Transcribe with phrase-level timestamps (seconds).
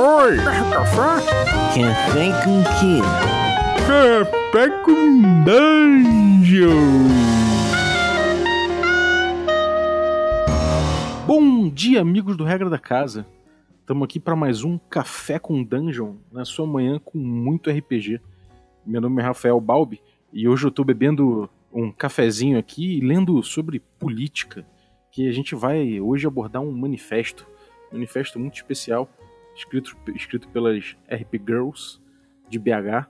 [0.00, 0.36] Oi!
[0.36, 1.26] Café?
[1.74, 3.00] Café com quê?
[3.84, 6.68] Café com Dungeon!
[11.26, 13.26] Bom dia, amigos do Regra da Casa.
[13.80, 18.20] Estamos aqui para mais um Café com Dungeon, na sua manhã com muito RPG.
[18.86, 20.00] Meu nome é Rafael Balbi
[20.32, 24.64] e hoje eu estou bebendo um cafezinho aqui e lendo sobre política,
[25.10, 27.44] que a gente vai hoje abordar um manifesto,
[27.90, 29.10] um manifesto muito especial,
[29.58, 32.00] escrito, escrito pelas RP Girls
[32.48, 33.08] de BH.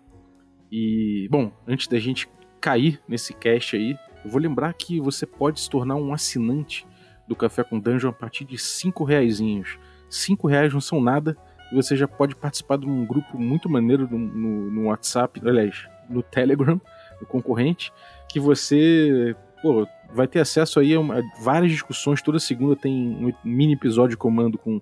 [0.73, 2.29] E, bom, antes da gente
[2.61, 6.87] cair nesse cast aí, eu vou lembrar que você pode se tornar um assinante
[7.27, 9.79] do Café com Dungeon a partir de 5 reaisinhos.
[10.09, 11.37] 5 reais não são nada
[11.70, 15.87] e você já pode participar de um grupo muito maneiro no, no, no WhatsApp, aliás,
[16.09, 16.80] no Telegram,
[17.20, 17.92] do concorrente,
[18.28, 22.23] que você pô, vai ter acesso aí a, uma, a, várias discussões.
[22.23, 24.80] Toda segunda tem um mini episódio de comando com,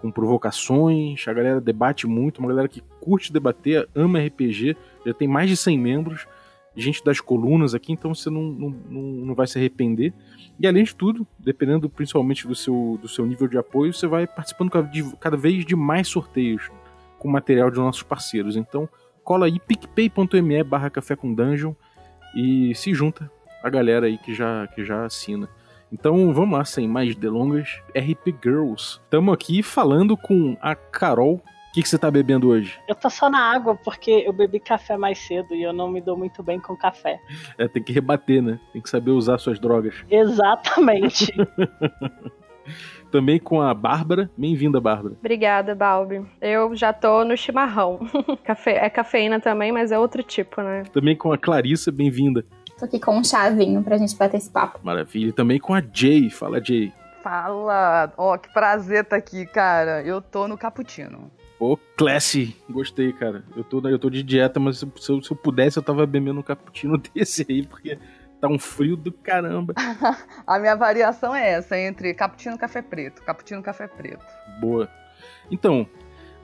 [0.00, 1.26] com provocações.
[1.26, 4.76] A galera debate muito, uma galera que curte debater, ama RPG,
[5.06, 6.26] já tem mais de 100 membros.
[6.76, 10.12] Gente das colunas aqui, então você não, não, não vai se arrepender.
[10.58, 14.26] E além de tudo, dependendo principalmente do seu, do seu nível de apoio, você vai
[14.26, 14.70] participando
[15.18, 16.70] cada vez de mais sorteios
[17.18, 18.56] com material de nossos parceiros.
[18.56, 18.88] Então,
[19.24, 21.74] cola aí picpay.me barra café com dungeon
[22.34, 23.30] e se junta
[23.62, 25.48] a galera aí que já, que já assina.
[25.92, 29.00] Então vamos lá, sem mais delongas, RP Girls.
[29.02, 31.34] Estamos aqui falando com a Carol.
[31.34, 32.78] O que, que você tá bebendo hoje?
[32.88, 36.00] Eu tô só na água porque eu bebi café mais cedo e eu não me
[36.00, 37.20] dou muito bem com café.
[37.56, 38.58] É, tem que rebater, né?
[38.72, 39.94] Tem que saber usar suas drogas.
[40.10, 41.32] Exatamente.
[43.10, 44.30] Também com a Bárbara.
[44.36, 45.16] Bem-vinda, Bárbara.
[45.18, 46.24] Obrigada, Balbi.
[46.40, 47.98] Eu já tô no chimarrão.
[48.44, 48.70] Cafe...
[48.70, 50.84] É cafeína também, mas é outro tipo, né?
[50.92, 51.90] Também com a Clarissa.
[51.90, 52.44] Bem-vinda.
[52.80, 54.80] Tô aqui com um chazinho pra gente bater esse papo.
[54.82, 55.28] Maravilha.
[55.28, 56.30] E também com a Jay.
[56.30, 56.90] Fala, Jay.
[57.22, 58.10] Fala!
[58.16, 60.02] Ó, oh, que prazer tá aqui, cara.
[60.02, 61.30] Eu tô no cappuccino.
[61.58, 62.56] Ô, oh, classy.
[62.70, 63.44] Gostei, cara.
[63.54, 66.40] Eu tô, eu tô de dieta, mas se eu, se eu pudesse, eu tava bebendo
[66.40, 67.98] um cappuccino desse aí, porque
[68.40, 69.74] tá um frio do caramba.
[70.46, 73.22] a minha variação é essa, entre cappuccino e café preto.
[73.22, 74.24] Cappuccino e café preto.
[74.58, 74.88] Boa.
[75.50, 75.86] Então,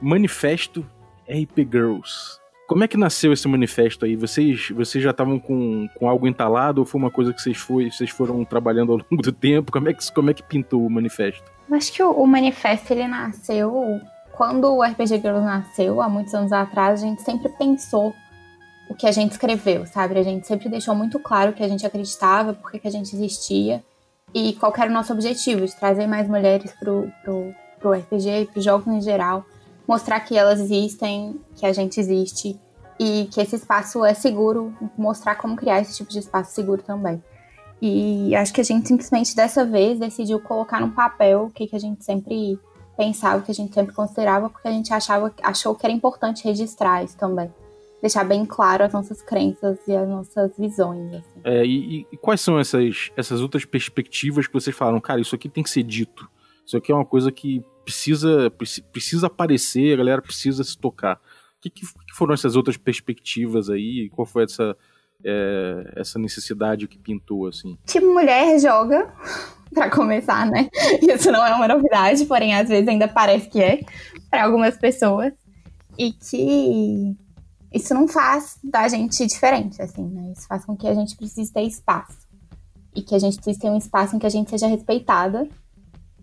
[0.02, 0.84] manifesto
[1.26, 2.38] RP Girls.
[2.66, 4.16] Como é que nasceu esse manifesto aí?
[4.16, 7.90] Vocês, vocês já estavam com, com algo entalado ou foi uma coisa que vocês, foi,
[7.90, 9.70] vocês foram trabalhando ao longo do tempo?
[9.70, 11.44] Como é que, como é que pintou o manifesto?
[11.70, 14.00] Acho que o, o manifesto ele nasceu
[14.32, 18.12] quando o RPG Girls nasceu, há muitos anos atrás, a gente sempre pensou
[18.90, 20.18] o que a gente escreveu, sabe?
[20.18, 23.14] A gente sempre deixou muito claro o que a gente acreditava, por que a gente
[23.14, 23.82] existia
[24.34, 27.10] e qual era o nosso objetivo, de trazer mais mulheres pro,
[27.78, 29.46] pro RPG e pros jogos em geral,
[29.86, 32.58] mostrar que elas existem, que a gente existe
[32.98, 37.22] e que esse espaço é seguro, mostrar como criar esse tipo de espaço seguro também.
[37.80, 41.76] E acho que a gente simplesmente dessa vez decidiu colocar no papel o que, que
[41.76, 42.58] a gente sempre
[42.96, 46.44] pensava, o que a gente sempre considerava, porque a gente achava, achou que era importante
[46.44, 47.52] registrar isso também
[48.00, 51.12] deixar bem claro as nossas crenças e as nossas visões.
[51.12, 51.40] Assim.
[51.44, 55.00] É, e, e, quais são essas, essas outras perspectivas que vocês falaram?
[55.00, 56.28] Cara, isso aqui tem que ser dito.
[56.66, 58.50] Isso aqui é uma coisa que precisa,
[58.90, 61.16] precisa aparecer, a galera precisa se tocar.
[61.16, 64.10] O que, que foram essas outras perspectivas aí?
[64.10, 64.76] Qual foi essa,
[65.24, 67.78] é, essa necessidade que pintou, assim?
[67.86, 69.12] Que mulher joga,
[69.72, 70.68] para começar, né?
[71.00, 73.80] Isso não é uma novidade, porém às vezes ainda parece que é
[74.28, 75.32] para algumas pessoas.
[75.98, 77.16] E que
[77.72, 80.32] isso não faz da gente diferente, assim, né?
[80.36, 82.26] Isso faz com que a gente precise ter espaço.
[82.94, 85.48] E que a gente precise ter um espaço em que a gente seja respeitada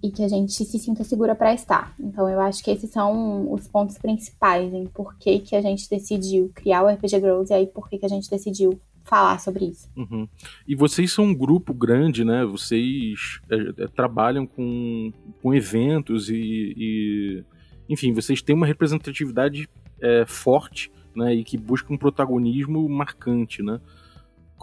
[0.04, 1.96] e que a gente se sinta segura para estar.
[1.98, 5.90] Então eu acho que esses são os pontos principais em por que, que a gente
[5.90, 9.66] decidiu criar o RPG Girls e aí por que, que a gente decidiu falar sobre
[9.66, 9.90] isso.
[9.96, 10.28] Uhum.
[10.68, 12.46] E vocês são um grupo grande, né?
[12.46, 17.44] Vocês é, é, trabalham com, com eventos e, e,
[17.88, 19.70] Enfim, vocês têm uma representatividade
[20.02, 23.80] é, forte né, e que busca um protagonismo marcante, né?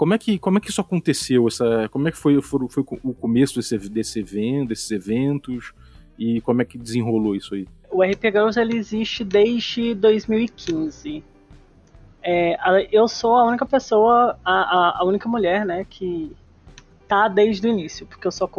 [0.01, 1.47] Como é que, como é que isso aconteceu?
[1.47, 5.75] Essa, como é que foi, foi, foi o começo desse, desse evento, desses eventos
[6.19, 7.69] e como é que desenrolou isso aí?
[7.91, 11.23] O RP Girls ele existe desde 2015.
[12.23, 12.57] É,
[12.91, 16.35] eu sou a única pessoa, a, a, única mulher, né, que
[17.07, 18.51] tá desde o início, porque eu sou,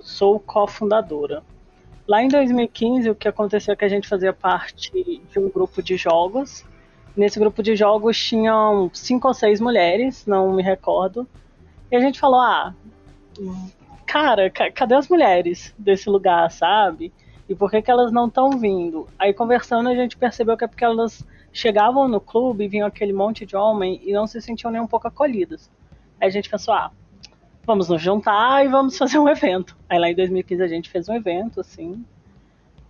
[0.00, 1.44] sou cofundadora.
[2.08, 4.90] Lá em 2015, o que aconteceu é que a gente fazia parte
[5.30, 6.64] de um grupo de jogos
[7.18, 11.26] Nesse grupo de jogos tinham cinco ou seis mulheres, não me recordo.
[11.90, 12.72] E a gente falou: ah,
[14.06, 17.12] cara, cadê as mulheres desse lugar, sabe?
[17.48, 19.08] E por que, que elas não estão vindo?
[19.18, 23.12] Aí conversando a gente percebeu que é porque elas chegavam no clube e vinham aquele
[23.12, 25.68] monte de homem e não se sentiam nem um pouco acolhidas.
[26.20, 26.92] Aí a gente pensou, ah,
[27.66, 29.76] vamos nos juntar e vamos fazer um evento.
[29.88, 32.04] Aí lá em 2015 a gente fez um evento, assim.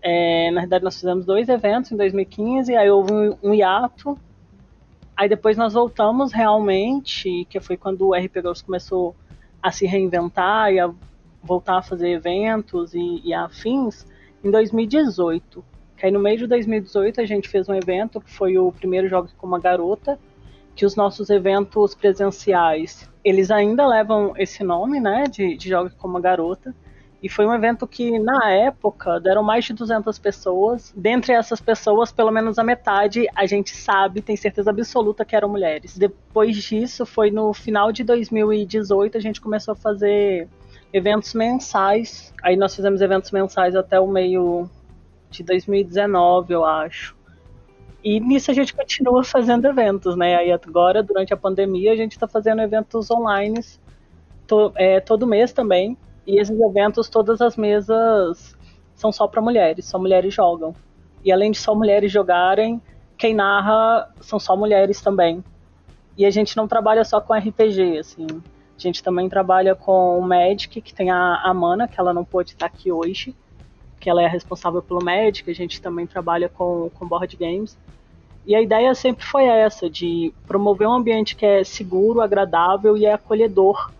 [0.00, 4.18] É, na verdade, nós fizemos dois eventos em 2015, aí houve um, um hiato.
[5.16, 9.16] Aí depois nós voltamos realmente, que foi quando o RP Girls começou
[9.62, 10.90] a se reinventar e a
[11.42, 14.06] voltar a fazer eventos e, e afins,
[14.42, 15.64] em 2018.
[15.96, 19.08] Que aí no meio de 2018 a gente fez um evento que foi o primeiro
[19.08, 20.18] Jogo com uma Garota,
[20.76, 26.20] que os nossos eventos presenciais, eles ainda levam esse nome, né, de, de com uma
[26.20, 26.72] Garota,
[27.20, 30.92] e foi um evento que, na época, deram mais de 200 pessoas.
[30.96, 35.48] Dentre essas pessoas, pelo menos a metade, a gente sabe, tem certeza absoluta que eram
[35.48, 35.98] mulheres.
[35.98, 40.48] Depois disso, foi no final de 2018, a gente começou a fazer
[40.92, 42.32] eventos mensais.
[42.40, 44.70] Aí nós fizemos eventos mensais até o meio
[45.28, 47.16] de 2019, eu acho.
[48.02, 50.36] E nisso a gente continua fazendo eventos, né?
[50.36, 53.60] Aí agora, durante a pandemia, a gente está fazendo eventos online
[54.46, 55.98] to, é, todo mês também.
[56.28, 58.54] E esses eventos, todas as mesas
[58.94, 60.74] são só para mulheres, só mulheres jogam.
[61.24, 62.82] E além de só mulheres jogarem,
[63.16, 65.42] quem narra são só mulheres também.
[66.18, 68.26] E a gente não trabalha só com RPG, assim.
[68.76, 72.50] A gente também trabalha com o Magic, que tem a Amana, que ela não pôde
[72.50, 73.34] estar aqui hoje,
[73.98, 75.50] que ela é responsável pelo Magic.
[75.50, 77.78] A gente também trabalha com, com board games.
[78.46, 83.06] E a ideia sempre foi essa, de promover um ambiente que é seguro, agradável e
[83.06, 83.96] é acolhedor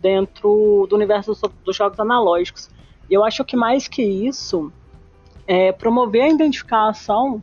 [0.00, 2.70] dentro do universo dos, jogos analógicos.
[3.08, 4.72] E eu acho que mais que isso,
[5.46, 7.42] é promover a identificação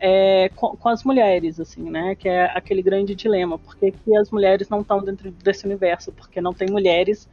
[0.00, 2.14] é, com, com, as mulheres, assim, né?
[2.14, 3.58] Que é aquele grande dilema.
[3.58, 6.12] Por que, que as mulheres não estão dentro desse universo?
[6.12, 7.28] Porque não tem mulheres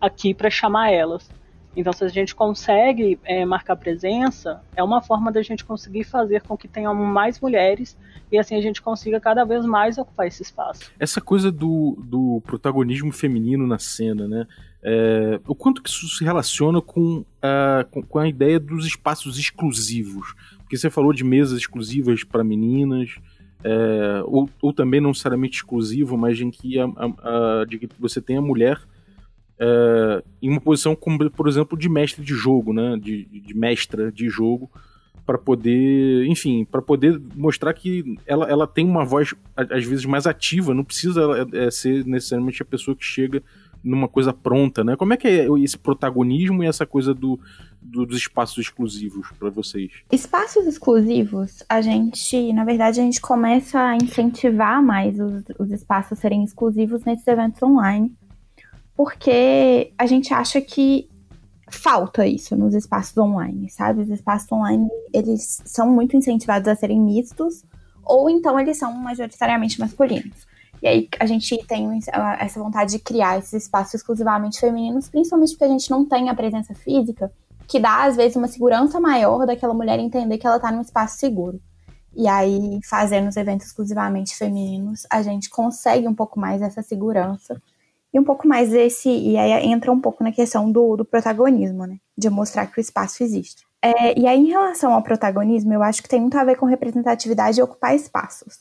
[0.00, 1.30] aqui para chamar elas.
[1.76, 6.42] Então, se a gente consegue é, marcar presença, é uma forma da gente conseguir fazer
[6.42, 7.96] com que tenham mais mulheres
[8.30, 10.90] e assim a gente consiga cada vez mais ocupar esse espaço.
[10.98, 14.46] Essa coisa do, do protagonismo feminino na cena, né?
[14.82, 20.34] É, o quanto que isso se relaciona com a, com, a ideia dos espaços exclusivos?
[20.58, 23.16] Porque você falou de mesas exclusivas para meninas,
[23.62, 27.88] é, ou, ou, também não necessariamente exclusivo, mas em que, a, a, a, de que
[27.98, 28.80] você tem a mulher
[29.60, 32.98] é, em uma posição como, por exemplo, de mestre de jogo, né?
[33.00, 34.70] De, de mestra de jogo,
[35.26, 40.26] para poder, enfim, para poder mostrar que ela, ela tem uma voz às vezes mais
[40.26, 41.22] ativa, não precisa
[41.52, 43.42] é, ser necessariamente a pessoa que chega
[43.84, 44.96] numa coisa pronta, né?
[44.96, 47.38] Como é que é esse protagonismo e essa coisa do,
[47.80, 49.90] do dos espaços exclusivos para vocês?
[50.10, 56.18] Espaços exclusivos, a gente, na verdade, a gente começa a incentivar mais os, os espaços
[56.18, 58.10] serem exclusivos nesses eventos online
[59.00, 61.08] porque a gente acha que
[61.70, 64.02] falta isso nos espaços online, sabe?
[64.02, 67.64] Os espaços online, eles são muito incentivados a serem mistos,
[68.04, 70.46] ou então eles são majoritariamente masculinos.
[70.82, 71.98] E aí a gente tem
[72.38, 76.34] essa vontade de criar esses espaços exclusivamente femininos, principalmente porque a gente não tem a
[76.34, 77.32] presença física,
[77.66, 81.16] que dá, às vezes, uma segurança maior daquela mulher entender que ela está num espaço
[81.16, 81.58] seguro.
[82.14, 87.58] E aí, fazendo os eventos exclusivamente femininos, a gente consegue um pouco mais essa segurança
[88.12, 89.08] e um pouco mais desse.
[89.08, 91.98] E aí entra um pouco na questão do, do protagonismo, né?
[92.16, 93.64] De mostrar que o espaço existe.
[93.82, 96.66] É, e aí, em relação ao protagonismo, eu acho que tem muito a ver com
[96.66, 98.58] representatividade e ocupar espaços.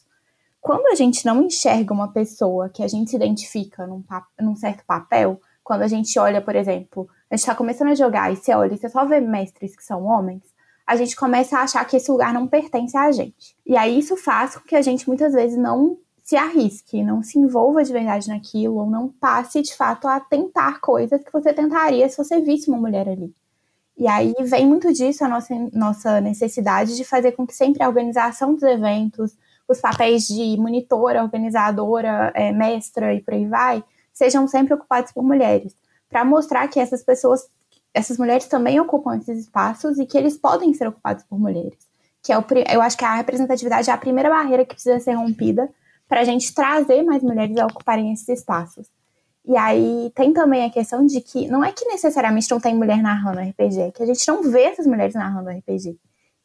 [0.62, 4.04] Quando a gente não enxerga uma pessoa que a gente se identifica num,
[4.40, 8.31] num certo papel, quando a gente olha, por exemplo, a gente está começando a jogar
[8.31, 10.44] e você olha e você só vê mestres que são homens,
[10.86, 13.56] a gente começa a achar que esse lugar não pertence a gente.
[13.66, 15.97] E aí isso faz com que a gente muitas vezes não
[16.30, 20.80] se arrisque, não se envolva de verdade naquilo, ou não passe de fato a tentar
[20.80, 23.33] coisas que você tentaria se você visse uma mulher ali.
[23.98, 27.88] E aí vem muito disso a nossa, nossa necessidade de fazer com que sempre a
[27.88, 29.36] organização dos eventos,
[29.68, 33.83] os papéis de monitora, organizadora, é, mestra e por aí vai,
[34.14, 35.76] sejam sempre ocupados por mulheres,
[36.07, 37.50] para mostrar que essas pessoas,
[37.92, 41.80] essas mulheres também ocupam esses espaços e que eles podem ser ocupados por mulheres.
[42.21, 45.14] Que é o, eu acho que a representatividade é a primeira barreira que precisa ser
[45.14, 45.68] rompida
[46.09, 48.87] para a gente trazer mais mulheres a ocuparem esses espaços.
[49.45, 53.01] E aí tem também a questão de que não é que necessariamente não tem mulher
[53.01, 55.95] narrando RPG, é que a gente não vê essas mulheres narrando RPG.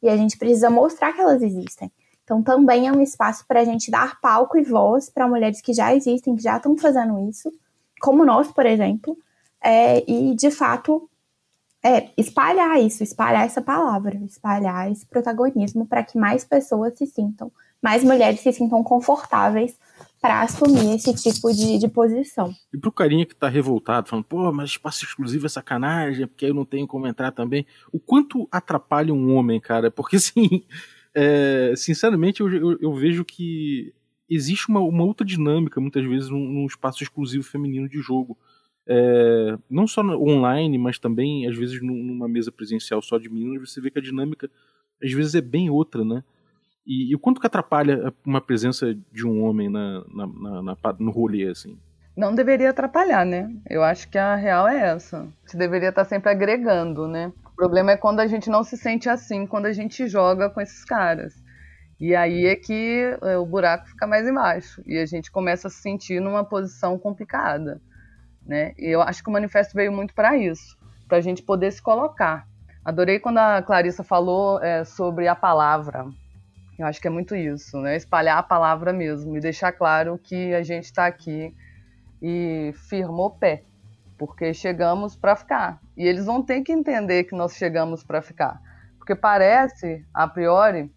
[0.03, 1.91] E a gente precisa mostrar que elas existem.
[2.23, 5.73] Então também é um espaço para a gente dar palco e voz para mulheres que
[5.73, 7.51] já existem, que já estão fazendo isso,
[7.99, 9.17] como nós, por exemplo,
[9.61, 11.09] é, e de fato
[11.83, 17.51] é, espalhar isso, espalhar essa palavra, espalhar esse protagonismo para que mais pessoas se sintam
[17.85, 19.77] mais mulheres se sintam confortáveis
[20.19, 22.51] para assumir esse tipo de, de posição.
[22.73, 26.53] E pro carinha que tá revoltado, falando, pô, mas espaço exclusivo é sacanagem, porque eu
[26.55, 27.63] não tenho como entrar também.
[27.91, 29.91] O quanto atrapalha um homem, cara?
[29.91, 30.63] Porque, assim,
[31.13, 33.93] é, sinceramente, eu, eu, eu, vejo que
[34.27, 38.35] existe uma, uma outra dinâmica, muitas vezes, num, num espaço exclusivo feminino de jogo.
[38.87, 43.79] é, não só online, mas também, às vezes, numa mesa presencial só de meninos, você
[43.79, 44.49] vê que a dinâmica,
[45.03, 46.23] às vezes, é bem outra, né?
[46.85, 50.77] E, e o quanto que atrapalha uma presença de um homem na, na, na, na
[50.99, 51.77] no rolê, assim?
[52.15, 53.49] Não deveria atrapalhar, né?
[53.69, 55.27] Eu acho que a real é essa.
[55.45, 57.33] Você deveria estar sempre agregando, né?
[57.45, 60.61] O problema é quando a gente não se sente assim, quando a gente joga com
[60.61, 61.33] esses caras.
[61.99, 64.81] E aí é que é, o buraco fica mais embaixo.
[64.85, 67.81] E a gente começa a se sentir numa posição complicada.
[68.45, 68.73] Né?
[68.77, 70.77] E eu acho que o manifesto veio muito para isso,
[71.07, 72.47] para a gente poder se colocar.
[72.83, 76.05] Adorei quando a Clarissa falou é, sobre a palavra.
[76.77, 77.95] Eu acho que é muito isso, né?
[77.95, 81.55] Espalhar a palavra mesmo e deixar claro que a gente está aqui
[82.21, 83.63] e firmou pé,
[84.17, 85.79] porque chegamos para ficar.
[85.95, 88.61] E eles vão ter que entender que nós chegamos para ficar,
[88.97, 90.91] porque parece, a priori,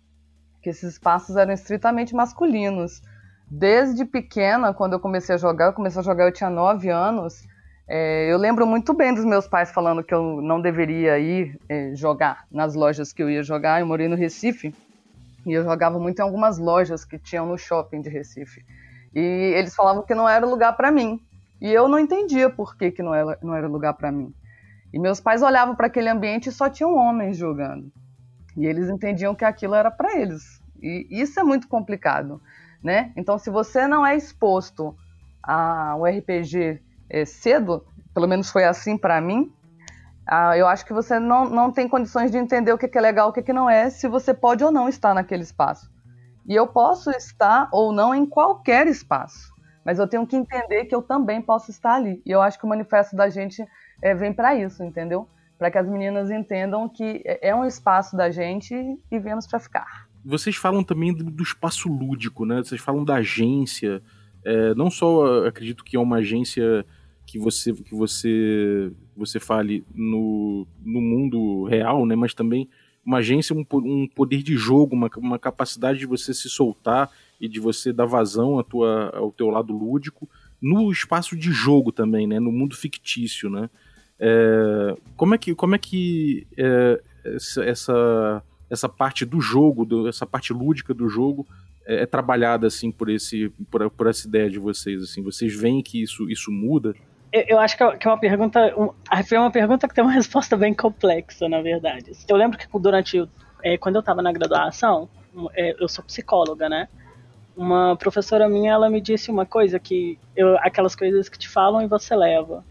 [0.61, 3.01] que esses espaços eram estritamente masculinos.
[3.49, 7.47] Desde pequena, quando eu comecei a jogar, eu comecei a jogar, eu tinha 9 anos.
[7.87, 11.95] É, eu lembro muito bem dos meus pais falando que eu não deveria ir é,
[11.95, 13.81] jogar nas lojas que eu ia jogar.
[13.81, 14.75] Eu morei no Recife
[15.47, 18.65] e eu jogava muito em algumas lojas que tinham no shopping de Recife.
[19.15, 19.21] E
[19.57, 21.21] eles falavam que não era lugar para mim.
[21.61, 24.33] E eu não entendia por que, que não, era, não era lugar para mim.
[24.93, 27.91] E meus pais olhavam para aquele ambiente e só tinham homens jogando.
[28.57, 30.63] E eles entendiam que aquilo era para eles.
[30.81, 32.41] E isso é muito complicado
[32.83, 33.13] né?
[33.17, 34.97] Então, se você não é exposto
[35.43, 39.53] ao RPG é, cedo, pelo menos foi assim para mim,
[40.31, 43.01] ah, eu acho que você não, não tem condições de entender o que, que é
[43.01, 45.91] legal, o que, que não é, se você pode ou não estar naquele espaço.
[46.47, 49.53] E eu posso estar ou não em qualquer espaço,
[49.85, 52.23] mas eu tenho que entender que eu também posso estar ali.
[52.27, 53.67] E eu acho que o manifesto da gente
[54.03, 55.27] é, vem para isso, entendeu?
[55.59, 58.75] Para que as meninas entendam que é, é um espaço da gente
[59.11, 62.59] e viemos para ficar vocês falam também do, do, espaço lúdico, né?
[62.59, 64.03] Vocês falam da agência.
[64.45, 66.85] É, não só acredito que é uma agência
[67.29, 72.17] que você que você você fale no, no mundo real, né?
[72.17, 72.67] Mas também
[73.05, 77.47] uma agência, um, um poder de jogo, uma, uma capacidade de você se soltar e
[77.47, 80.29] de você dar vazão à tua, ao teu lado lúdico
[80.61, 82.41] no espaço de jogo também, né?
[82.41, 83.69] No mundo fictício, né?
[84.19, 87.01] É, como é que como é que é,
[87.63, 91.47] essa essa parte do jogo, do, essa parte lúdica do jogo
[91.87, 95.83] é, é, trabalhada assim por esse por, por, essa ideia de vocês assim vocês veem
[95.83, 96.95] que isso isso muda
[97.33, 98.75] eu, eu acho que é, é uma pergunta
[99.27, 103.29] foi uma pergunta que tem uma resposta bem complexa na verdade eu lembro que durante
[103.63, 105.09] é, quando eu estava na graduação
[105.55, 106.89] é, eu sou psicóloga né
[107.57, 111.83] uma professora minha ela me disse uma coisa que eu, aquelas coisas que te falam
[111.83, 112.65] e você leva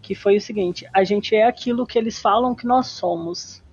[0.00, 3.64] que foi o seguinte a gente é aquilo que eles falam que nós somos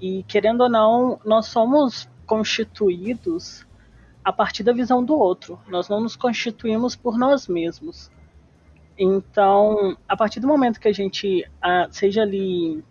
[0.00, 3.66] e querendo ou não, nós somos constituídos
[4.24, 5.60] a partir da visão do outro.
[5.68, 8.10] Nós não nos constituímos por nós mesmos.
[9.02, 11.50] Então, a partir do momento que a gente,
[11.90, 12.84] seja ali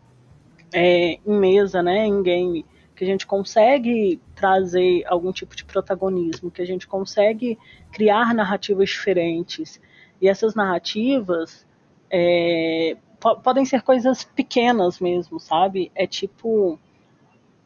[0.74, 6.50] é, em mesa, né, em game, que a gente consegue trazer algum tipo de protagonismo,
[6.50, 7.60] que a gente consegue
[7.92, 9.80] criar narrativas diferentes.
[10.20, 11.64] E essas narrativas
[12.10, 12.98] é,
[13.44, 15.92] podem ser coisas pequenas mesmo, sabe?
[15.94, 16.80] É tipo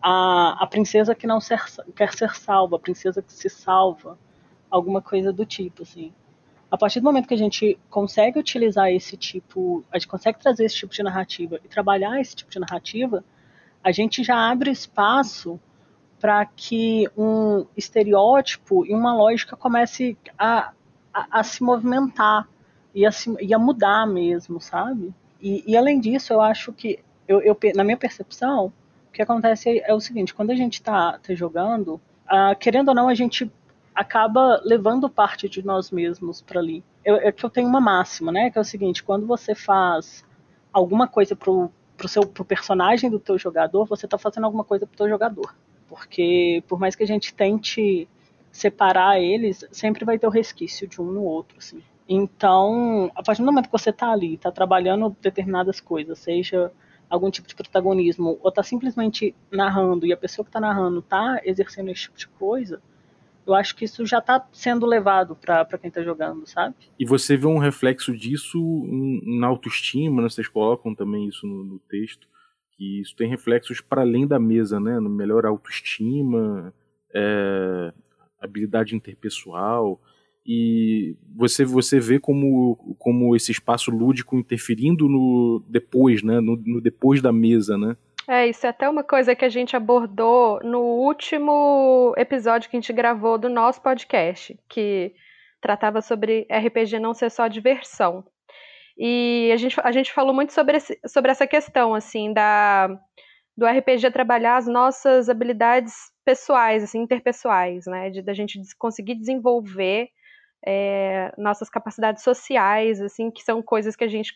[0.01, 1.61] a, a princesa que não ser,
[1.95, 4.19] quer ser salva, a princesa que se salva,
[4.69, 6.11] alguma coisa do tipo, assim.
[6.73, 10.65] A partir do momento que a gente consegue utilizar esse tipo, a gente consegue trazer
[10.65, 13.23] esse tipo de narrativa e trabalhar esse tipo de narrativa,
[13.83, 15.59] a gente já abre espaço
[16.19, 20.71] para que um estereótipo e uma lógica comece a,
[21.13, 22.49] a, a se movimentar
[22.91, 25.13] e a, se, e a, mudar mesmo, sabe?
[25.39, 28.73] E, e além disso, eu acho que, eu, eu, na minha percepção,
[29.09, 32.95] o que acontece é o seguinte, quando a gente está tá jogando, uh, querendo ou
[32.95, 33.47] não, a gente
[33.93, 36.83] acaba levando parte de nós mesmos para ali.
[37.03, 38.49] Eu, é que eu tenho uma máxima, né?
[38.49, 40.25] Que é o seguinte, quando você faz
[40.71, 44.87] alguma coisa pro, pro seu pro personagem do teu jogador, você está fazendo alguma coisa
[44.87, 45.55] pro teu jogador.
[45.87, 48.07] Porque por mais que a gente tente
[48.51, 51.81] separar eles, sempre vai ter o resquício de um no outro, assim.
[52.07, 56.71] Então, a partir do momento que você está ali, está trabalhando determinadas coisas, seja
[57.09, 61.39] algum tipo de protagonismo, ou tá simplesmente narrando e a pessoa que tá narrando tá
[61.43, 62.81] exercendo esse tipo de coisa,
[63.45, 66.75] eu acho que isso já tá sendo levado para quem tá jogando, sabe?
[66.99, 68.59] E você vê um reflexo disso
[69.25, 70.29] na autoestima, né?
[70.29, 72.27] vocês colocam também isso no, no texto,
[72.75, 74.99] que isso tem reflexos para além da mesa, né?
[74.99, 76.73] No melhor autoestima,
[77.13, 77.93] é,
[78.39, 80.01] habilidade interpessoal,
[80.45, 86.81] e você você vê como, como esse espaço lúdico interferindo no depois, né, no, no,
[86.81, 87.95] depois da mesa, né?
[88.27, 92.79] É, isso é até uma coisa que a gente abordou no último episódio que a
[92.79, 95.13] gente gravou do nosso podcast, que
[95.59, 98.23] tratava sobre RPG não ser só diversão.
[98.97, 102.87] E a gente, a gente falou muito sobre, esse, sobre essa questão, assim, da,
[103.57, 108.09] do RPG trabalhar as nossas habilidades pessoais, assim, interpessoais, né?
[108.09, 110.09] De, da gente conseguir desenvolver
[110.65, 114.33] é, nossas capacidades sociais, assim, que são coisas que a gente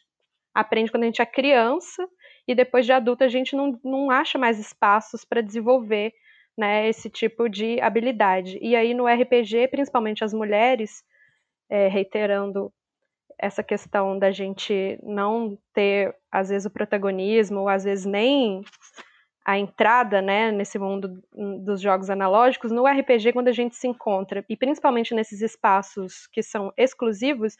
[0.53, 2.05] aprende quando a gente é criança
[2.47, 6.13] e depois de adulta a gente não, não acha mais espaços para desenvolver
[6.57, 8.57] né, esse tipo de habilidade.
[8.61, 11.03] E aí no RPG, principalmente as mulheres,
[11.69, 12.71] é, reiterando
[13.39, 18.63] essa questão da gente não ter, às vezes, o protagonismo, ou às vezes nem
[19.45, 21.21] a entrada né, nesse mundo
[21.63, 26.41] dos jogos analógicos, no RPG, quando a gente se encontra, e principalmente nesses espaços que
[26.41, 27.55] são exclusivos,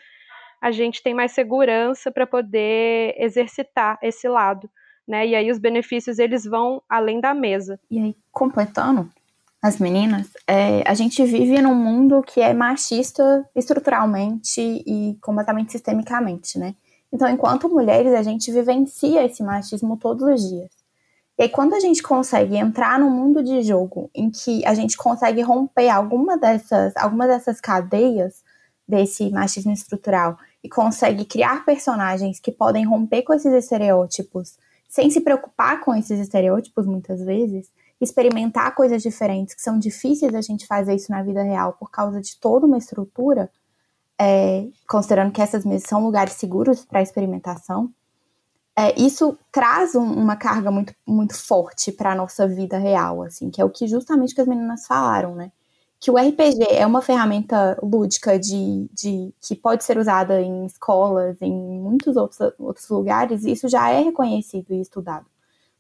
[0.62, 4.70] a gente tem mais segurança para poder exercitar esse lado.
[5.08, 5.28] Né?
[5.28, 7.80] E aí os benefícios eles vão além da mesa.
[7.90, 9.10] E aí, completando
[9.62, 16.60] as meninas, é, a gente vive num mundo que é machista estruturalmente e completamente sistemicamente,
[16.60, 16.76] né?
[17.12, 20.70] Então, enquanto mulheres, a gente vivencia esse machismo todos os dias.
[21.40, 24.98] E aí, quando a gente consegue entrar num mundo de jogo em que a gente
[24.98, 28.44] consegue romper alguma dessas, alguma dessas cadeias
[28.88, 35.22] desse machismo estrutural e consegue criar personagens que podem romper com esses estereótipos sem se
[35.22, 40.96] preocupar com esses estereótipos muitas vezes, experimentar coisas diferentes que são difíceis a gente fazer
[40.96, 43.50] isso na vida real por causa de toda uma estrutura,
[44.20, 47.92] é, considerando que essas mesas são lugares seguros para experimentação,
[48.76, 53.50] é, isso traz um, uma carga muito, muito forte para a nossa vida real, assim,
[53.50, 55.52] que é o que justamente que as meninas falaram, né?
[56.00, 61.42] Que o RPG é uma ferramenta lúdica de, de que pode ser usada em escolas,
[61.42, 65.26] em muitos outros, outros lugares, isso já é reconhecido e estudado.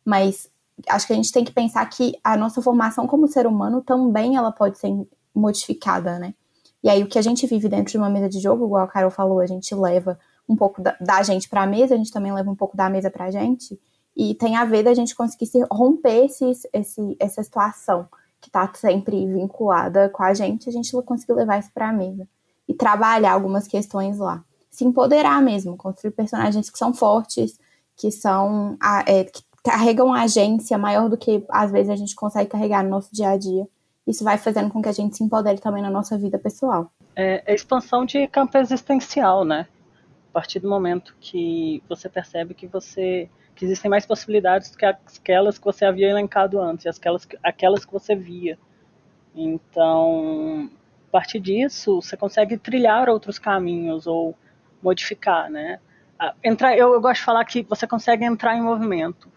[0.04, 0.50] Mas
[0.88, 4.36] acho que a gente tem que pensar que a nossa formação como ser humano também
[4.36, 4.90] ela pode ser
[5.34, 6.34] modificada, né?
[6.84, 8.88] E aí o que a gente vive dentro de uma mesa de jogo, igual a
[8.88, 12.12] Carol falou, a gente leva um pouco da, da gente para a mesa, a gente
[12.12, 13.80] também leva um pouco da mesa para a gente,
[14.16, 18.08] e tem a ver da gente conseguir se romper esse, esse, essa situação
[18.42, 22.28] que está sempre vinculada com a gente, a gente conseguir levar isso para a mesa
[22.68, 27.60] e trabalhar algumas questões lá, se empoderar mesmo, construir personagens que são fortes,
[27.96, 32.50] que são é, que carregam a agência maior do que às vezes a gente consegue
[32.50, 33.68] carregar no nosso dia a dia.
[34.06, 36.90] Isso vai fazendo com que a gente se empodere também na nossa vida pessoal.
[37.14, 39.68] É, é expansão de campo existencial, né?
[40.30, 44.86] A partir do momento que você percebe que você que existem mais possibilidades do que
[44.86, 48.58] aquelas que você havia elencado antes, aquelas, aquelas que você via.
[49.36, 50.70] Então,
[51.08, 54.38] a partir disso, você consegue trilhar outros caminhos ou
[54.82, 55.80] modificar, né?
[56.44, 59.28] Entrar, eu, eu gosto de falar que você consegue entrar em movimento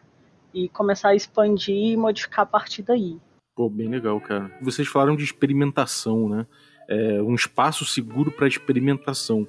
[0.52, 3.18] e começar a expandir e modificar a partir daí.
[3.56, 4.50] Pô, bem legal, cara.
[4.60, 6.46] Vocês falaram de experimentação, né?
[6.88, 9.46] É, um espaço seguro para experimentação.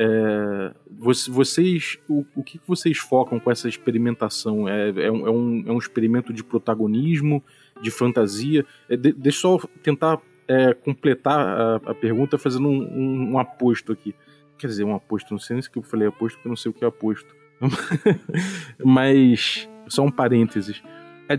[0.00, 4.68] É, vocês, o, o, que vocês focam com essa experimentação?
[4.68, 7.42] É, é, um, é, um, é experimento de protagonismo,
[7.82, 8.64] de fantasia?
[8.88, 13.38] É, de, deixa eu só tentar é, completar a, a, pergunta fazendo um, um, um,
[13.40, 14.14] aposto aqui.
[14.56, 16.70] Quer dizer, um aposto, não sei nem se eu falei aposto, porque eu não sei
[16.70, 17.34] o que é aposto.
[18.84, 20.80] Mas só um parênteses.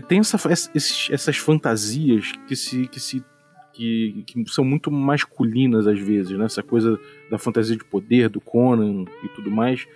[0.06, 0.38] Tem essa,
[0.74, 3.24] esses, essas fantasias que se, que se
[3.72, 6.44] que, que, são muito masculinas às vezes, né?
[6.44, 6.98] Essa coisa
[7.30, 9.86] da fantasia de poder, do Conan e tudo mais,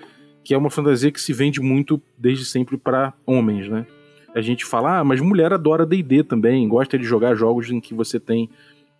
[0.42, 3.86] que é uma fantasia que se vende muito desde sempre para homens, né?
[4.34, 7.94] A gente fala, ah, mas mulher adora D&D também, gosta de jogar jogos em que
[7.94, 8.50] você tem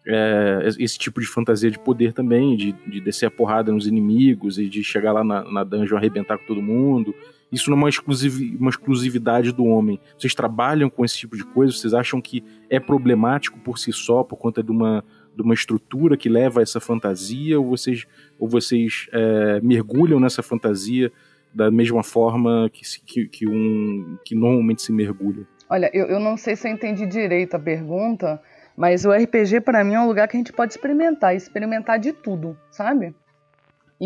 [0.06, 4.58] é, esse tipo de fantasia de poder também, de, de descer a porrada nos inimigos
[4.58, 7.14] e de chegar lá na, na dungeon arrebentar com todo mundo.
[7.54, 7.90] Isso não é uma,
[8.58, 10.00] uma exclusividade do homem.
[10.18, 11.72] Vocês trabalham com esse tipo de coisa?
[11.72, 15.04] Vocês acham que é problemático por si só, por conta de uma,
[15.36, 17.56] de uma estrutura que leva a essa fantasia?
[17.60, 18.06] Ou vocês,
[18.40, 21.12] ou vocês é, mergulham nessa fantasia
[21.54, 25.46] da mesma forma que, que, que, um, que normalmente se mergulha?
[25.70, 28.42] Olha, eu, eu não sei se eu entendi direito a pergunta,
[28.76, 32.12] mas o RPG para mim é um lugar que a gente pode experimentar, experimentar de
[32.12, 33.14] tudo, sabe?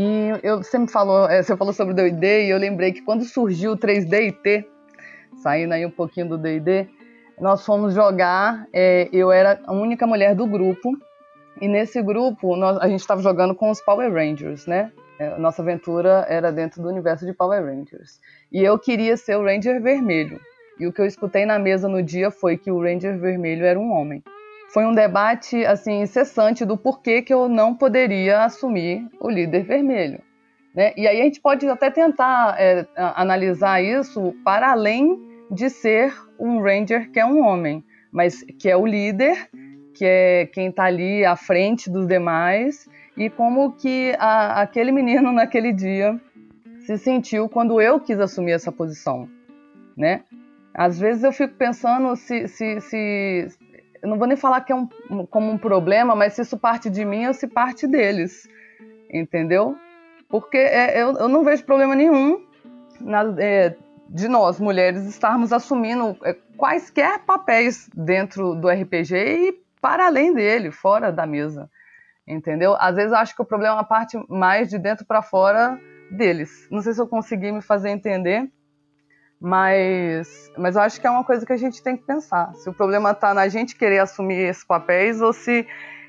[0.01, 3.03] E eu, você me falou, é, você falou sobre o D&D e eu lembrei que
[3.03, 4.65] quando surgiu o 3D e T,
[5.43, 6.87] saindo aí um pouquinho do D&D,
[7.41, 10.97] nós fomos jogar, é, eu era a única mulher do grupo,
[11.61, 14.93] e nesse grupo nós, a gente estava jogando com os Power Rangers, né?
[15.19, 18.21] É, nossa aventura era dentro do universo de Power Rangers.
[18.53, 20.41] E eu queria ser o Ranger Vermelho.
[20.79, 23.77] E o que eu escutei na mesa no dia foi que o Ranger Vermelho era
[23.77, 24.23] um homem
[24.69, 30.21] foi um debate assim incessante do porquê que eu não poderia assumir o líder vermelho.
[30.75, 30.93] Né?
[30.97, 35.19] E aí a gente pode até tentar é, analisar isso para além
[35.51, 39.49] de ser um ranger que é um homem, mas que é o líder,
[39.95, 45.33] que é quem está ali à frente dos demais e como que a, aquele menino
[45.33, 46.21] naquele dia
[46.81, 49.29] se sentiu quando eu quis assumir essa posição,
[49.97, 50.23] né?
[50.73, 53.49] Às vezes eu fico pensando se, se, se
[54.03, 54.87] eu não vou nem falar que é um,
[55.31, 58.49] como um problema, mas se isso parte de mim ou se parte deles,
[59.11, 59.77] entendeu?
[60.29, 62.45] Porque é, eu, eu não vejo problema nenhum
[63.01, 63.75] na, é,
[64.09, 70.71] de nós, mulheres, estarmos assumindo é, quaisquer papéis dentro do RPG e para além dele,
[70.71, 71.71] fora da mesa.
[72.27, 72.77] Entendeu?
[72.79, 75.81] Às vezes eu acho que o problema é parte mais de dentro para fora
[76.11, 76.69] deles.
[76.71, 78.51] Não sei se eu consegui me fazer entender,
[79.41, 82.53] mas, mas eu acho que é uma coisa que a gente tem que pensar.
[82.55, 85.67] Se o problema está na gente querer assumir esses papéis ou se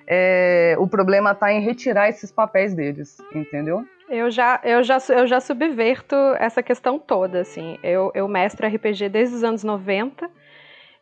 [0.07, 3.85] é, o problema está em retirar esses papéis deles, entendeu?
[4.09, 7.77] Eu já, eu já, eu já subverto essa questão toda, assim.
[7.83, 10.27] Eu, eu mestro RPG desde os anos 90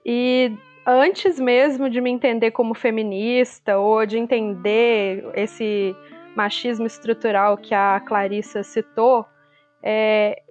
[0.05, 0.51] e
[0.85, 5.95] antes mesmo de me entender como feminista ou de entender esse
[6.35, 9.25] machismo estrutural que a Clarissa citou,
[9.81, 10.43] é,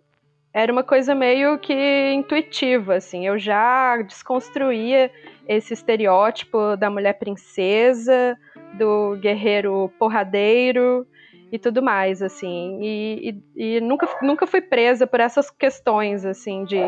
[0.57, 1.75] era uma coisa meio que
[2.15, 3.27] intuitiva, assim.
[3.27, 5.11] Eu já desconstruía
[5.47, 8.39] esse estereótipo da mulher princesa,
[8.79, 11.07] do guerreiro porradeiro,
[11.57, 12.79] e tudo mais, assim.
[12.83, 16.79] E, e, e, nunca, nunca fui presa por essas questões, assim, de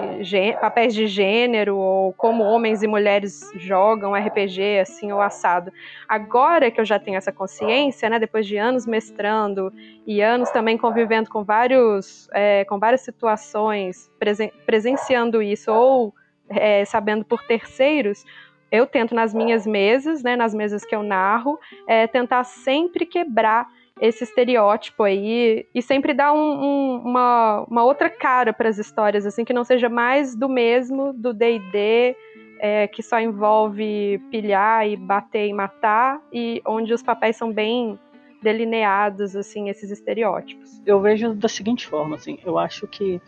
[0.60, 5.72] papéis de gênero ou como homens e mulheres jogam RPG, assim, ou assado.
[6.06, 9.72] Agora que eu já tenho essa consciência, né, depois de anos mestrando
[10.06, 16.14] e anos também convivendo com vários, é, com várias situações, presen presenciando isso ou
[16.50, 18.22] é, sabendo por terceiros,
[18.70, 23.66] eu tento nas minhas mesas, né, nas mesas que eu narro, é, tentar sempre quebrar
[24.00, 29.26] esse estereótipo aí e sempre dar um, um, uma, uma outra cara para as histórias,
[29.26, 32.16] assim, que não seja mais do mesmo do D&D,
[32.60, 37.98] é, que só envolve pilhar e bater e matar, e onde os papéis são bem
[38.42, 40.80] delineados, assim, esses estereótipos.
[40.86, 43.20] Eu vejo da seguinte forma, assim, eu acho que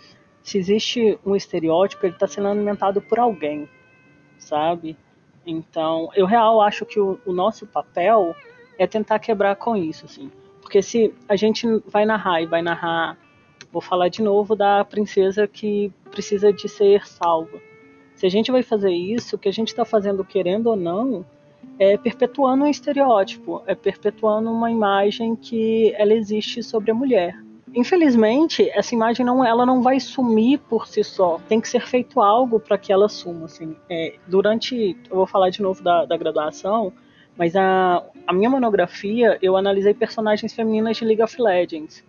[0.43, 3.69] se existe um estereótipo, ele está sendo alimentado por alguém,
[4.39, 4.97] sabe?
[5.47, 8.35] Então, eu real acho que o, o nosso papel
[8.79, 10.31] é tentar quebrar com isso, assim.
[10.71, 13.19] Porque se a gente vai narrar e vai narrar,
[13.73, 17.61] vou falar de novo da princesa que precisa de ser salva.
[18.15, 21.27] Se a gente vai fazer isso, o que a gente está fazendo, querendo ou não,
[21.77, 27.37] é perpetuando um estereótipo, é perpetuando uma imagem que ela existe sobre a mulher.
[27.75, 31.41] Infelizmente, essa imagem não, ela não vai sumir por si só.
[31.49, 33.47] Tem que ser feito algo para que ela suma.
[33.47, 33.75] Assim.
[33.89, 36.93] É, durante, eu vou falar de novo da, da graduação,
[37.37, 42.05] mas a, a minha monografia, eu analisei personagens femininas de League of Legends.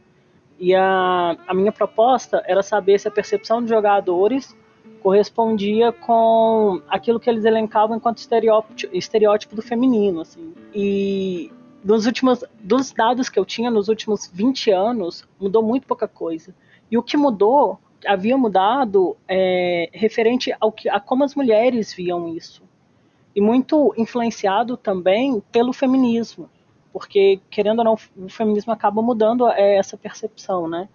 [0.59, 4.55] E a, a minha proposta era saber se a percepção dos jogadores
[5.01, 10.21] correspondia com aquilo que eles elencavam enquanto estereótipo, estereótipo do feminino.
[10.21, 10.53] Assim.
[10.75, 11.51] E
[11.83, 16.53] dos últimos dos dados que eu tinha nos últimos 20 anos, mudou muito pouca coisa.
[16.91, 22.27] E o que mudou, havia mudado, é, referente ao que, a como as mulheres viam
[22.35, 22.69] isso
[23.35, 26.49] e muito influenciado também pelo feminismo,
[26.91, 30.89] porque querendo ou não o feminismo acaba mudando é, essa percepção, né?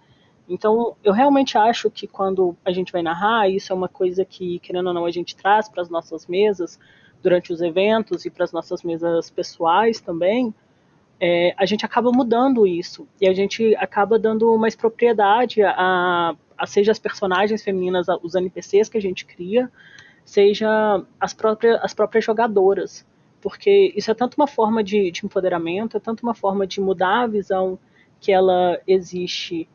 [0.47, 4.59] Então eu realmente acho que quando a gente vai narrar, isso é uma coisa que
[4.59, 6.79] querendo ou não a gente traz para as nossas mesas
[7.21, 10.53] durante os eventos e para as nossas mesas pessoais também,
[11.19, 16.67] é, a gente acaba mudando isso e a gente acaba dando mais propriedade a, a
[16.67, 19.69] seja as personagens femininas, os NPCs que a gente cria,
[20.27, 23.07] seja as próprias, as próprias jogadoras.
[23.41, 27.21] Porque isso é tanto uma forma de, de empoderamento, é tanto uma forma de mudar
[27.21, 27.79] a visão
[28.19, 29.69] que ela existe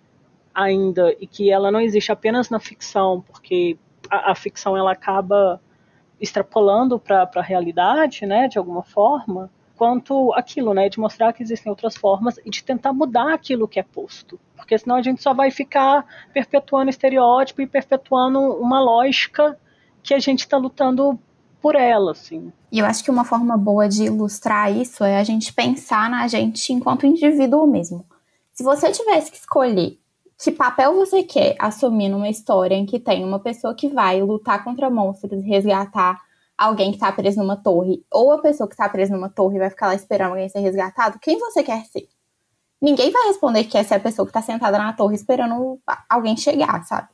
[0.54, 3.78] ainda e que ela não existe apenas na ficção, porque
[4.10, 5.58] a, a ficção ela acaba
[6.20, 11.70] extrapolando para a realidade, né, de alguma forma, quanto aquilo, né, de mostrar que existem
[11.70, 15.32] outras formas e de tentar mudar aquilo que é posto, porque senão a gente só
[15.32, 19.58] vai ficar perpetuando estereótipo e perpetuando uma lógica
[20.02, 21.18] que a gente está lutando
[21.60, 22.52] por ela, assim.
[22.70, 26.26] E eu acho que uma forma boa de ilustrar isso é a gente pensar na
[26.26, 28.04] gente enquanto indivíduo mesmo.
[28.52, 29.98] Se você tivesse que escolher
[30.42, 34.64] que papel você quer assumir numa história em que tem uma pessoa que vai lutar
[34.64, 36.20] contra monstros e resgatar
[36.58, 39.70] alguém que está preso numa torre, ou a pessoa que está presa numa torre vai
[39.70, 42.08] ficar lá esperando alguém ser resgatado, quem você quer ser?
[42.80, 45.78] Ninguém vai responder que quer ser a pessoa que está sentada na torre esperando
[46.10, 47.08] alguém chegar, sabe?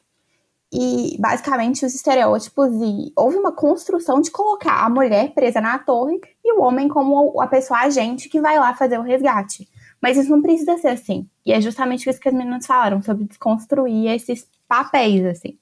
[0.72, 6.20] E basicamente os estereótipos e houve uma construção de colocar a mulher presa na torre
[6.44, 9.68] e o homem como a pessoa agente que vai lá fazer o resgate.
[10.00, 11.26] Mas isso não precisa ser assim.
[11.44, 15.58] E é justamente isso que as meninas falaram sobre desconstruir esses papéis assim.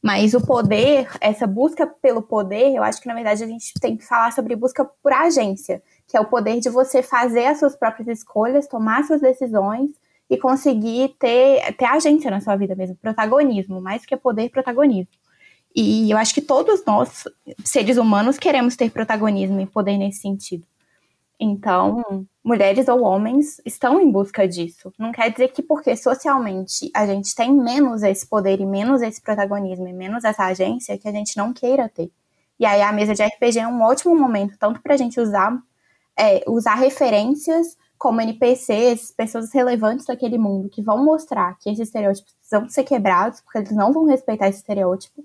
[0.00, 3.96] Mas o poder, essa busca pelo poder, eu acho que na verdade a gente tem
[3.96, 7.74] que falar sobre busca por agência, que é o poder de você fazer as suas
[7.74, 9.90] próprias escolhas, tomar suas decisões
[10.28, 15.12] e conseguir ter, ter agência na sua vida mesmo, protagonismo, mais que poder, protagonismo.
[15.74, 17.24] E eu acho que todos nós,
[17.62, 20.66] seres humanos, queremos ter protagonismo e poder nesse sentido.
[21.38, 24.90] Então, mulheres ou homens estão em busca disso.
[24.98, 29.20] Não quer dizer que porque socialmente a gente tem menos esse poder e menos esse
[29.20, 32.10] protagonismo e menos essa agência que a gente não queira ter.
[32.58, 35.58] E aí a mesa de RPG é um ótimo momento, tanto para a gente usar,
[36.18, 42.32] é, usar referências como NPCs, pessoas relevantes daquele mundo, que vão mostrar que esses estereótipos
[42.34, 45.22] precisam ser quebrados, porque eles não vão respeitar esse estereótipo,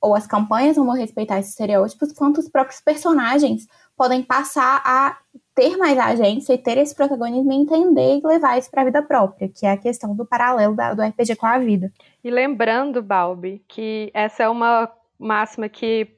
[0.00, 5.16] ou as campanhas não vão respeitar esses estereótipos, quanto os próprios personagens podem passar a
[5.54, 9.02] ter mais agência e ter esse protagonismo e entender e levar isso para a vida
[9.02, 11.92] própria, que é a questão do paralelo da, do RPG com a vida.
[12.24, 16.08] E lembrando, Balbi, que essa é uma máxima que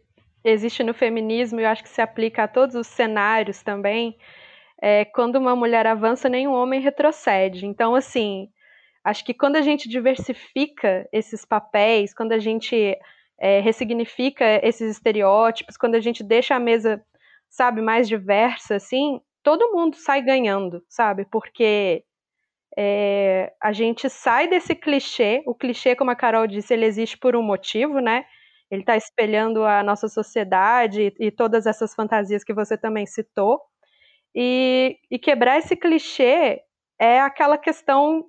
[0.42, 4.16] existe no feminismo e eu acho que se aplica a todos os cenários também,
[4.84, 7.64] é, quando uma mulher avança, nenhum homem retrocede.
[7.64, 8.50] Então, assim,
[9.02, 12.94] acho que quando a gente diversifica esses papéis, quando a gente
[13.40, 17.02] é, ressignifica esses estereótipos, quando a gente deixa a mesa,
[17.48, 21.24] sabe, mais diversa, assim, todo mundo sai ganhando, sabe?
[21.32, 22.04] Porque
[22.76, 27.34] é, a gente sai desse clichê, o clichê, como a Carol disse, ele existe por
[27.34, 28.26] um motivo, né?
[28.70, 33.58] Ele está espelhando a nossa sociedade e, e todas essas fantasias que você também citou.
[34.34, 36.62] E, e quebrar esse clichê
[36.98, 38.24] é aquela questão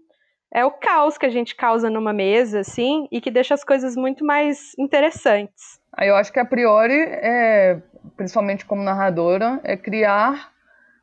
[0.54, 3.96] é o caos que a gente causa numa mesa, assim, e que deixa as coisas
[3.96, 5.82] muito mais interessantes.
[6.00, 7.82] Eu acho que a priori, é,
[8.16, 10.54] principalmente como narradora, é criar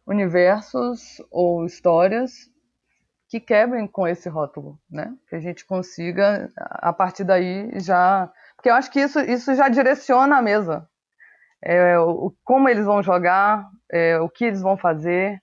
[0.07, 2.51] universos ou histórias
[3.29, 5.13] que quebrem com esse rótulo, né?
[5.29, 8.31] Que a gente consiga, a partir daí, já.
[8.57, 10.89] Porque eu acho que isso, isso já direciona a mesa.
[11.63, 15.41] É, o, como eles vão jogar, é, o que eles vão fazer.